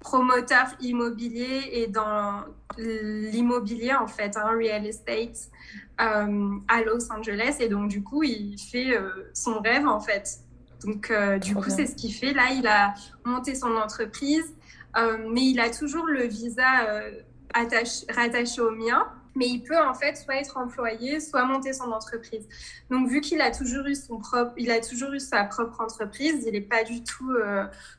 [0.01, 2.45] promoteur immobilier et dans
[2.77, 5.51] l'immobilier, en fait, un hein, real estate
[5.99, 7.57] à Los Angeles.
[7.61, 8.97] Et donc, du coup, il fait
[9.33, 10.42] son rêve, en fait.
[10.85, 12.33] Donc, euh, du coup, c'est ce qu'il fait.
[12.33, 14.55] Là, il a monté son entreprise,
[14.97, 17.11] euh, mais il a toujours le visa euh,
[17.55, 19.07] rattaché au mien.
[19.35, 22.47] Mais il peut en fait soit être employé, soit monter son entreprise.
[22.91, 26.45] Donc, vu qu'il a toujours eu son propre, il a toujours eu sa propre entreprise,
[26.47, 27.35] il n'est pas du tout,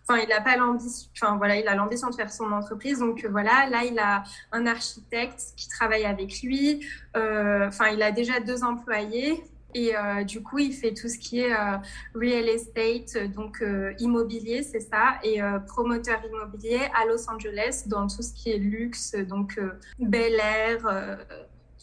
[0.08, 3.00] enfin, il n'a pas l'ambition, enfin voilà, il a l'ambition de faire son entreprise.
[3.00, 6.86] Donc voilà, là, il a un architecte qui travaille avec lui.
[7.16, 9.44] Enfin, il a déjà deux employés.
[9.74, 11.78] Et euh, du coup, il fait tout ce qui est euh,
[12.16, 18.22] real estate, donc euh, immobilier, c'est ça, et promoteur immobilier à Los Angeles dans tout
[18.22, 19.60] ce qui est luxe, donc
[20.00, 21.18] Bel Air.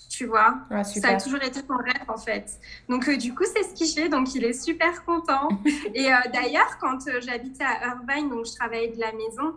[0.09, 2.59] tu vois, ça a toujours été son rêve en fait.
[2.88, 5.49] Donc du coup, c'est ce qu'il fait, donc il est super content.
[5.95, 9.55] Et d'ailleurs, quand j'habitais à Irvine, donc je travaillais de la maison,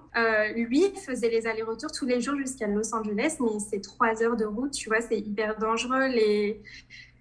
[0.56, 4.38] lui il faisait les allers-retours tous les jours jusqu'à Los Angeles, mais c'est trois heures
[4.38, 6.08] de route, tu vois, c'est hyper dangereux.
[6.08, 6.62] Les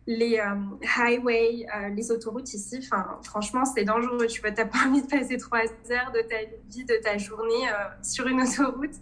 [0.07, 0.55] les euh,
[0.99, 4.27] highways, euh, les autoroutes ici, enfin, franchement, c'est dangereux.
[4.27, 6.39] Tu vois, t'as pas envie de passer trois heures de ta
[6.69, 8.95] vie, de ta journée euh, sur une autoroute.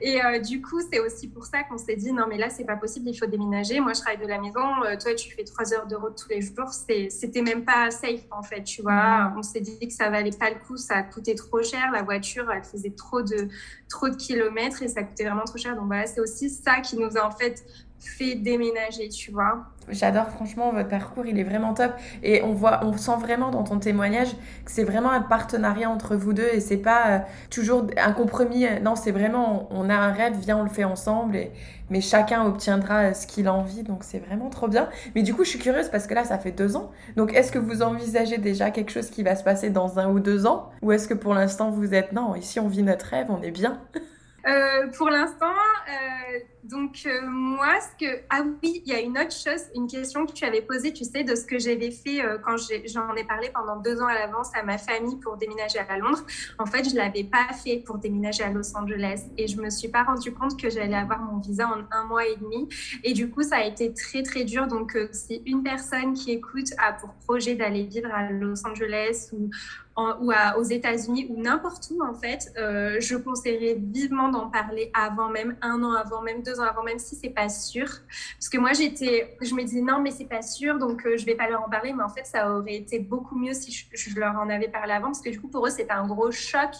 [0.00, 2.76] Et du coup, c'est aussi pour ça qu'on s'est dit, non, mais là, c'est pas
[2.76, 3.80] possible, il faut déménager.
[3.80, 4.60] Moi, je travaille de la maison.
[5.00, 6.72] toi, tu fais trois heures de route tous les jours.
[6.72, 8.92] C'était même pas safe, en fait, tu vois.
[8.92, 9.38] Mm-hmm.
[9.38, 11.90] On s'est dit que ça valait pas le coup, ça coûtait trop cher.
[11.92, 13.48] La voiture, elle faisait trop de,
[13.88, 15.76] trop de kilomètres et ça coûtait vraiment trop cher.
[15.76, 17.64] Donc voilà, c'est aussi ça qui nous a, en fait,
[18.00, 19.66] fait déménager, tu vois.
[19.90, 21.92] J'adore franchement votre parcours, il est vraiment top
[22.22, 24.32] et on voit, on sent vraiment dans ton témoignage
[24.64, 27.18] que c'est vraiment un partenariat entre vous deux et c'est pas euh,
[27.50, 28.66] toujours un compromis.
[28.82, 31.52] Non, c'est vraiment on a un rêve, viens on le fait ensemble et
[31.90, 34.90] mais chacun obtiendra ce qu'il a envie donc c'est vraiment trop bien.
[35.14, 37.50] Mais du coup je suis curieuse parce que là ça fait deux ans donc est-ce
[37.50, 40.70] que vous envisagez déjà quelque chose qui va se passer dans un ou deux ans?
[40.82, 43.50] Ou est-ce que pour l'instant vous êtes non ici on vit notre rêve, on est
[43.50, 43.80] bien?
[44.46, 46.38] Euh, pour l'instant, euh,
[46.70, 50.26] donc euh, moi, ce que ah oui, il y a une autre chose, une question
[50.26, 53.50] que tu avais posée, tu sais, de ce que j'avais fait quand j'en ai, parlé
[53.54, 56.24] pendant deux ans à l'avance à ma famille pour déménager à Londres.
[56.58, 59.88] En fait, je l'avais pas fait pour déménager à Los Angeles et je me suis
[59.88, 62.68] pas rendu compte que j'allais avoir mon visa en un mois et demi.
[63.02, 64.66] Et du coup, ça a été très très dur.
[64.66, 69.50] Donc, si une personne qui écoute a pour projet d'aller vivre à Los Angeles ou
[70.20, 75.28] ou aux États-Unis ou n'importe où en fait, euh, je conseillerais vivement d'en parler avant
[75.28, 77.86] même, un an avant même, deux ans avant même, si c'est pas sûr.
[78.38, 81.26] Parce que moi j'étais, je me disais non mais c'est pas sûr, donc euh, je
[81.26, 81.92] vais pas leur en parler.
[81.92, 85.08] Mais en fait ça aurait été beaucoup mieux si je, leur en avais parlé avant,
[85.08, 86.70] parce que du coup pour eux c'était un gros choc,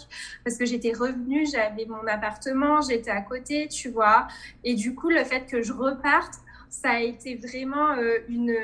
[0.45, 4.29] parce que j'étais revenue, j'avais mon appartement, j'étais à côté, tu vois,
[4.65, 6.35] et du coup le fait que je reparte
[6.71, 8.55] ça a été vraiment euh, une,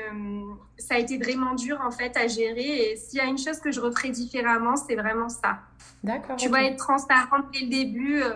[0.77, 2.91] ça a été vraiment dur en fait à gérer.
[2.91, 5.59] Et s'il y a une chose que je referais différemment, c'est vraiment ça.
[6.03, 6.35] D'accord.
[6.35, 8.21] Tu vas être transparente dès le début.
[8.21, 8.35] Euh,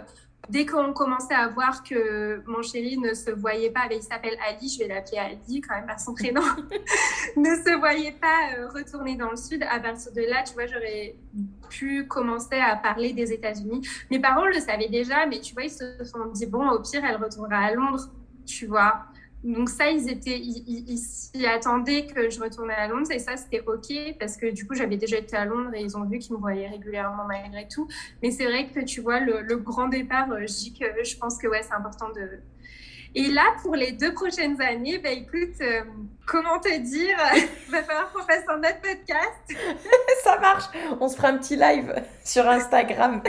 [0.50, 4.68] dès qu'on commençait à voir que mon chéri ne se voyait pas, il s'appelle Ali,
[4.68, 6.42] je vais l'appeler Ali quand même par son prénom,
[7.38, 10.66] ne se voyait pas euh, retourner dans le sud, à partir de là, tu vois,
[10.66, 11.16] j'aurais
[11.70, 13.88] pu commencer à parler des États-Unis.
[14.10, 17.04] Mes parents le savaient déjà, mais tu vois, ils se sont dit, bon, au pire,
[17.06, 18.10] elle retournera à Londres,
[18.46, 19.06] tu vois.
[19.44, 23.62] Donc ça, ils étaient, ils, s'y attendaient que je retournais à Londres et ça, c'était
[23.66, 26.36] ok parce que du coup, j'avais déjà été à Londres et ils ont vu qu'ils
[26.36, 27.88] me voyaient régulièrement malgré tout.
[28.22, 31.38] Mais c'est vrai que tu vois, le, grand départ, euh, je dis que je pense
[31.38, 32.40] que ouais, c'est important de.
[33.16, 35.84] Et là, pour les deux prochaines années, bah écoute, euh,
[36.28, 37.18] comment te dire?
[37.34, 39.80] Il va falloir qu'on fasse un autre podcast.
[40.24, 40.66] ça marche.
[41.00, 41.94] On se fera un petit live
[42.26, 43.24] sur Instagram.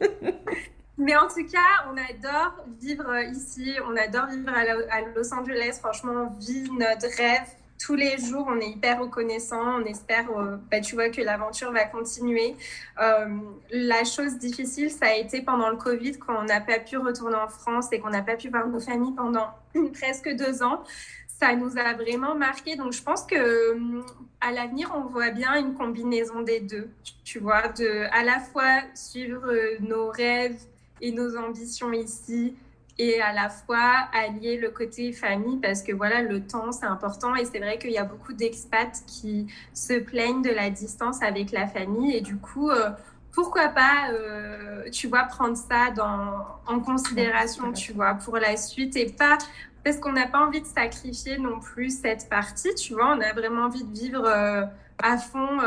[0.98, 5.78] Mais en tout cas, on adore vivre ici, on adore vivre à, Los Angeles.
[5.80, 7.46] Franchement, on vit notre rêve
[7.80, 9.80] tous les jours, on est hyper reconnaissant.
[9.80, 10.26] On espère,
[10.68, 12.56] bah, tu vois, que l'aventure va continuer.
[12.96, 17.36] la chose difficile, ça a été pendant le Covid, quand on n'a pas pu retourner
[17.36, 19.50] en France et qu'on n'a pas pu voir nos familles pendant
[19.94, 20.82] presque deux ans
[21.38, 22.76] ça nous a vraiment marqué.
[22.76, 24.04] Donc, je pense que hum,
[24.40, 26.90] à l'avenir, on voit bien une combinaison des deux.
[27.24, 30.58] Tu vois, de à la fois suivre euh, nos rêves
[31.00, 32.54] et nos ambitions ici
[32.98, 37.34] et à la fois allier le côté famille parce que voilà, le temps, c'est important.
[37.36, 41.52] Et c'est vrai qu'il y a beaucoup d'expats qui se plaignent de la distance avec
[41.52, 42.16] la famille.
[42.16, 42.90] Et du coup, euh,
[43.32, 48.96] pourquoi pas, euh, tu vois, prendre ça dans, en considération, tu vois, pour la suite
[48.96, 49.38] et pas
[49.84, 53.14] parce qu'on n'a pas envie de sacrifier non plus cette partie, tu vois.
[53.16, 54.64] On a vraiment envie de vivre euh,
[54.98, 55.60] à fond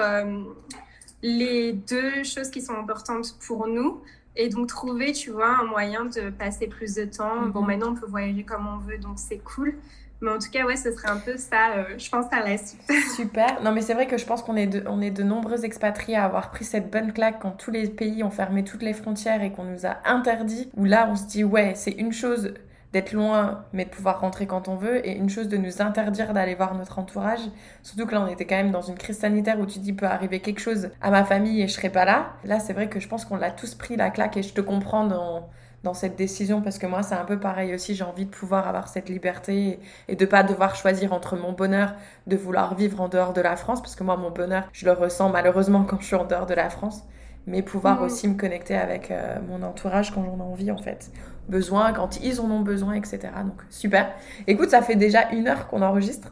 [1.23, 4.01] les deux choses qui sont importantes pour nous.
[4.35, 7.47] Et donc trouver, tu vois, un moyen de passer plus de temps.
[7.47, 7.67] Bon, mhm.
[7.67, 9.75] maintenant, on peut voyager comme on veut, donc c'est cool.
[10.21, 12.55] Mais en tout cas, ouais, ce serait un peu ça, euh, je pense, à la
[12.55, 12.81] suite.
[13.15, 13.61] Super.
[13.63, 16.15] Non, mais c'est vrai que je pense qu'on est, de, on est de nombreux expatriés
[16.15, 19.41] à avoir pris cette bonne claque quand tous les pays ont fermé toutes les frontières
[19.41, 20.69] et qu'on nous a interdit.
[20.77, 22.53] Où là, on se dit, ouais, c'est une chose
[22.93, 26.33] d'être loin, mais de pouvoir rentrer quand on veut, et une chose de nous interdire
[26.33, 27.39] d'aller voir notre entourage.
[27.83, 30.05] Surtout que là, on était quand même dans une crise sanitaire où tu dis, peut
[30.05, 32.33] arriver quelque chose à ma famille et je serai pas là.
[32.43, 34.59] Là, c'est vrai que je pense qu'on l'a tous pris la claque et je te
[34.59, 35.49] comprends dans,
[35.83, 37.95] dans cette décision parce que moi, c'est un peu pareil aussi.
[37.95, 39.79] J'ai envie de pouvoir avoir cette liberté
[40.09, 41.93] et de pas devoir choisir entre mon bonheur
[42.27, 44.91] de vouloir vivre en dehors de la France parce que moi, mon bonheur, je le
[44.91, 47.03] ressens malheureusement quand je suis en dehors de la France
[47.47, 48.05] mais pouvoir mmh.
[48.05, 51.11] aussi me connecter avec euh, mon entourage quand j'en ai envie en fait
[51.51, 53.19] besoin, quand ils en ont besoin, etc.
[53.45, 54.11] Donc super.
[54.47, 56.29] Écoute, ça fait déjà une heure qu'on enregistre.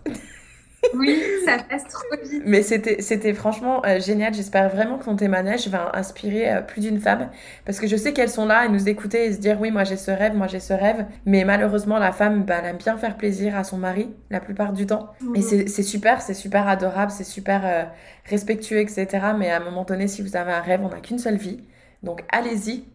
[0.94, 2.42] Oui, ça passe trop vite.
[2.46, 4.34] Mais c'était, franchement euh, génial.
[4.34, 7.30] J'espère vraiment que ton témoignage va inspirer euh, plus d'une femme.
[7.66, 9.84] Parce que je sais qu'elles sont là à nous écouter et se dire oui, moi
[9.84, 11.06] j'ai ce rêve, moi j'ai ce rêve.
[11.26, 14.74] Mais malheureusement, la femme, bah, elle aime bien faire plaisir à son mari la plupart
[14.74, 15.10] du temps.
[15.36, 15.68] Et mhm.
[15.68, 17.84] c'est, super, c'est super adorable, c'est super euh,
[18.26, 19.08] respectueux, etc.
[19.38, 21.60] Mais à un moment donné, si vous avez un rêve, on n'a qu'une seule vie.
[22.04, 22.86] Donc allez-y,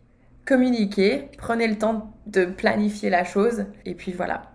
[0.46, 3.66] communiquez, prenez le temps de planifier la chose.
[3.84, 4.54] Et puis voilà.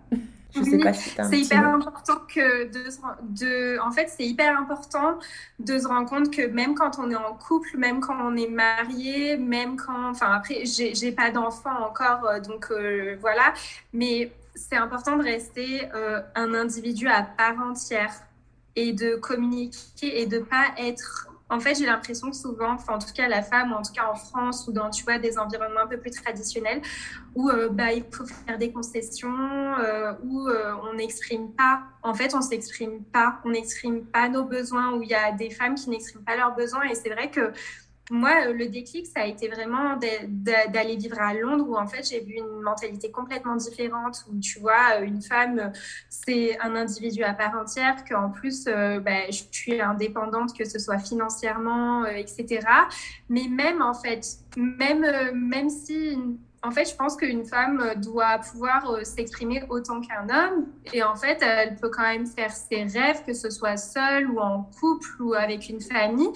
[0.56, 2.90] Je sais pas si C'est hyper important que de,
[3.30, 5.20] de, en fait, c'est hyper important
[5.60, 8.50] de se rendre compte que même quand on est en couple, même quand on est
[8.50, 13.54] marié, même quand, enfin après, j'ai pas d'enfant encore, euh, donc euh, voilà,
[13.94, 18.14] mais c'est important de rester euh, un individu à part entière
[18.76, 23.00] et de communiquer et de pas être en fait, j'ai l'impression que souvent, enfin, en
[23.00, 25.38] tout cas la femme, ou en tout cas en France, ou dans tu vois, des
[25.38, 26.82] environnements un peu plus traditionnels,
[27.36, 29.34] où euh, bah, il faut faire des concessions,
[29.80, 34.45] euh, où euh, on n'exprime pas, en fait, on s'exprime pas, on n'exprime pas nos
[34.45, 36.84] besoins, où il y a des femmes qui n'expriment pas leurs besoins.
[36.84, 37.52] Et c'est vrai que
[38.10, 42.07] moi, euh, le déclic, ça a été vraiment d'aller vivre à Londres où en fait
[42.10, 45.72] j'ai vu une mentalité complètement différente où tu vois, euh, une femme,
[46.10, 50.80] c'est un individu à part entière, qu'en plus, euh, bah, je suis indépendante, que ce
[50.80, 52.60] soit financièrement, etc.
[53.30, 54.26] Mais même en fait,
[54.57, 56.18] même, même si
[56.62, 60.66] en fait, je pense qu'une femme doit pouvoir euh, s'exprimer autant qu'un homme.
[60.91, 64.39] Et en fait, elle peut quand même faire ses rêves, que ce soit seule ou
[64.39, 66.30] en couple ou avec une famille.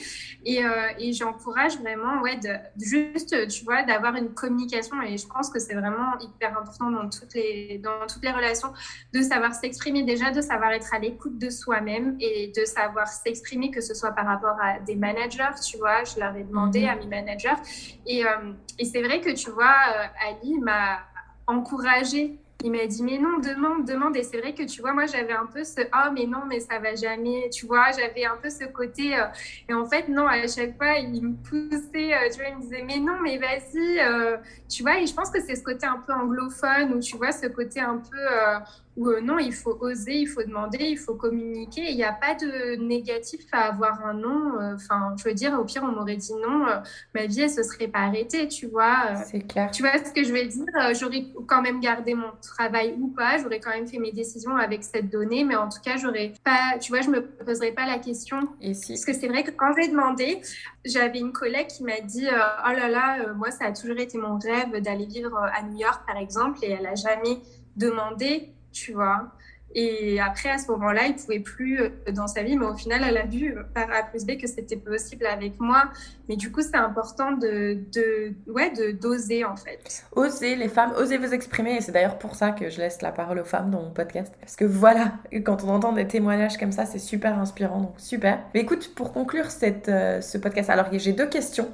[0.45, 5.01] Et, euh, et j'encourage vraiment, ouais, de, juste, tu vois, d'avoir une communication.
[5.01, 8.71] Et je pense que c'est vraiment hyper important dans toutes les, dans toutes les relations,
[9.13, 13.71] de savoir s'exprimer déjà, de savoir être à l'écoute de soi-même et de savoir s'exprimer,
[13.71, 16.05] que ce soit par rapport à des managers, tu vois.
[16.05, 16.87] Je leur ai demandé mhm.
[16.87, 17.61] à mes managers.
[18.05, 19.73] Et, euh, et c'est vrai que, tu vois,
[20.21, 20.99] Ali m'a
[21.47, 22.37] encouragée.
[22.65, 24.15] Il m'a dit, mais non, demande, demande.
[24.15, 26.61] Et c'est vrai que, tu vois, moi, j'avais un peu ce, oh, mais non, mais
[26.61, 27.49] ça va jamais.
[27.49, 29.19] Tu vois, j'avais un peu ce côté.
[29.19, 29.25] Euh,
[29.67, 32.61] et en fait, non, à chaque fois, il me poussait, euh, tu vois, il me
[32.61, 33.99] disait, mais non, mais vas-y.
[33.99, 34.37] Euh,
[34.69, 37.33] tu vois, et je pense que c'est ce côté un peu anglophone, où tu vois,
[37.33, 38.17] ce côté un peu
[38.95, 41.89] où euh, non, il faut oser, il faut demander, il faut communiquer.
[41.89, 44.59] Il n'y a pas de négatif à avoir un non.
[44.59, 46.77] Euh, enfin, je veux dire, au pire, on m'aurait dit non, euh,
[47.15, 49.15] ma vie, elle se serait pas arrêtée, tu vois.
[49.25, 49.71] C'est clair.
[49.71, 50.65] Tu vois ce que je veux dire
[50.99, 54.83] J'aurais quand même gardé mon travail ou pas, j'aurais quand même fait mes décisions avec
[54.83, 57.97] cette donnée, mais en tout cas, j'aurais pas, tu vois, je me poserais pas la
[57.97, 58.41] question.
[58.61, 58.93] Et si...
[58.93, 60.41] Parce que c'est vrai que quand j'ai demandé,
[60.85, 64.37] j'avais une collègue qui m'a dit, oh là là, moi, ça a toujours été mon
[64.37, 67.39] rêve d'aller vivre à New York, par exemple, et elle a jamais
[67.75, 69.31] demandé tu vois.
[69.75, 73.01] Et après, à ce moment-là, il pouvait plus euh, dans sa vie, mais au final,
[73.07, 75.85] elle a vu par A plus B que c'était possible avec moi.
[76.29, 77.79] Mais du coup, c'est important de,
[78.47, 80.05] ouais, de d'oser en fait.
[80.15, 81.77] Oser, les femmes, osez vous exprimer.
[81.77, 84.33] Et c'est d'ailleurs pour ça que je laisse la parole aux femmes dans mon podcast.
[84.39, 85.13] Parce que voilà,
[85.43, 87.81] quand on entend des témoignages comme ça, c'est super inspirant.
[87.81, 88.39] Donc super.
[88.53, 91.69] Mais écoute, pour conclure cette, euh, ce podcast, alors j'ai deux questions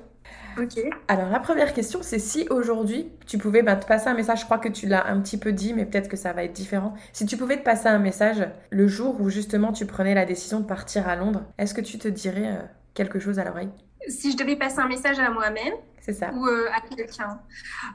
[0.59, 0.79] Ok.
[1.07, 4.45] Alors la première question, c'est si aujourd'hui tu pouvais bah, te passer un message, je
[4.45, 6.93] crois que tu l'as un petit peu dit, mais peut-être que ça va être différent.
[7.13, 10.59] Si tu pouvais te passer un message le jour où justement tu prenais la décision
[10.59, 12.61] de partir à Londres, est-ce que tu te dirais euh,
[12.93, 13.69] quelque chose à l'oreille?
[14.07, 16.31] Si je devais passer un message à moi-même, c'est ça.
[16.33, 17.39] Ou euh, à quelqu'un?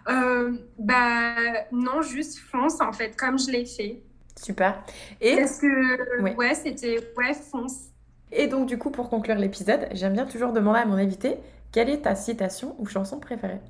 [0.08, 1.34] Euh, bah
[1.72, 4.02] non, juste fonce en fait, comme je l'ai fait.
[4.40, 4.82] Super.
[5.20, 7.90] Et Parce que ouais, ouais c'était ouais fonce.
[8.32, 11.36] Et donc du coup, pour conclure l'épisode, j'aime bien toujours demander à mon invité
[11.74, 13.60] quelle est ta citation ou chanson préférée?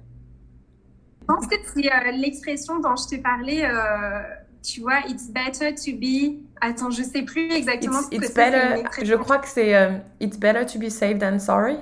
[1.23, 3.65] Je pense que c'est euh, l'expression dont je te parlais.
[3.65, 4.23] Euh,
[4.63, 6.45] tu vois, it's better to be.
[6.61, 9.05] Attends, je sais plus exactement it's, ce que c'est.
[9.07, 11.79] Je crois que c'est euh, It's better to be safe than sorry.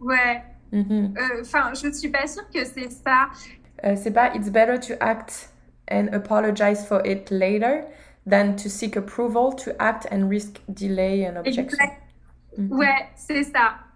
[0.00, 0.42] Ouais.
[0.72, 1.14] Mm-hmm.
[1.42, 3.28] Enfin, je ne suis pas sûre que c'est ça.
[3.96, 5.50] c'est pas It's better to act
[5.90, 7.84] and apologize for it later
[8.26, 11.86] than to seek approval, to act and risk delay and objection.
[12.56, 12.72] Mm-hmm.
[12.72, 13.87] Ouais, c'est ça.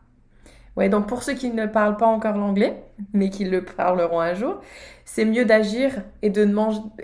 [0.77, 2.83] Ouais, donc pour ceux qui ne parlent pas encore l'anglais,
[3.13, 4.61] mais qui le parleront un jour,
[5.05, 6.49] c'est mieux d'agir et de,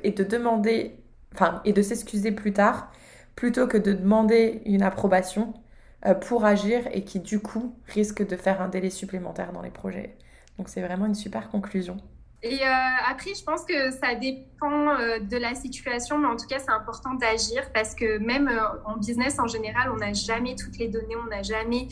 [0.02, 0.96] et de demander,
[1.34, 2.90] enfin, et de s'excuser plus tard,
[3.36, 5.52] plutôt que de demander une approbation
[6.06, 9.70] euh, pour agir et qui du coup risque de faire un délai supplémentaire dans les
[9.70, 10.16] projets.
[10.56, 11.98] Donc c'est vraiment une super conclusion.
[12.42, 12.72] Et euh,
[13.08, 16.70] après, je pense que ça dépend euh, de la situation, mais en tout cas, c'est
[16.70, 18.48] important d'agir parce que même
[18.84, 21.88] en business en général, on n'a jamais toutes les données, on n'a jamais...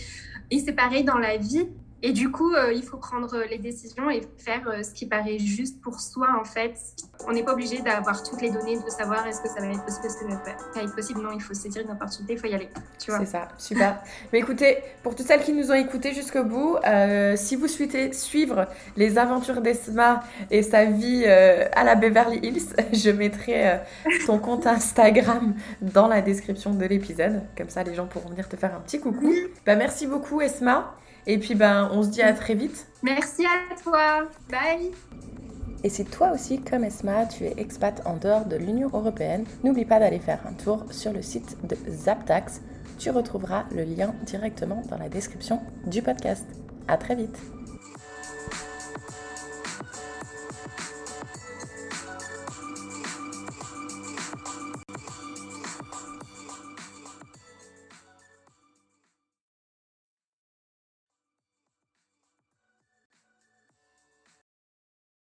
[0.51, 1.69] Et c'est pareil dans la vie.
[2.03, 5.39] Et du coup, euh, il faut prendre les décisions et faire euh, ce qui paraît
[5.39, 6.75] juste pour soi, en fait.
[7.27, 9.83] On n'est pas obligé d'avoir toutes les données, de savoir est-ce que ça va être
[9.83, 10.31] possible, est-ce que
[10.75, 11.23] ça va être possible.
[11.23, 12.69] Non, il faut saisir une opportunité, il faut y aller.
[12.99, 14.03] Tu vois C'est ça, super.
[14.33, 18.13] Mais écoutez, pour toutes celles qui nous ont écoutés jusqu'au bout, euh, si vous souhaitez
[18.13, 18.67] suivre
[18.97, 23.81] les aventures d'Esma et sa vie à la Beverly Hills, je mettrai
[24.27, 27.43] ton compte Instagram dans la description de l'épisode.
[27.57, 29.33] Comme ça, les gens pourront venir te faire un petit coucou.
[29.65, 30.95] Bah, merci beaucoup, Esma.
[31.27, 32.87] Et puis, ben, on se dit à très vite.
[33.03, 34.29] Merci à toi.
[34.51, 34.93] Bye.
[35.85, 39.85] Et si toi aussi, comme Esma, tu es expat en dehors de l'Union européenne, n'oublie
[39.85, 42.61] pas d'aller faire un tour sur le site de Zaptax.
[42.99, 46.47] Tu retrouveras le lien directement dans la description du podcast.
[46.89, 47.39] À très vite.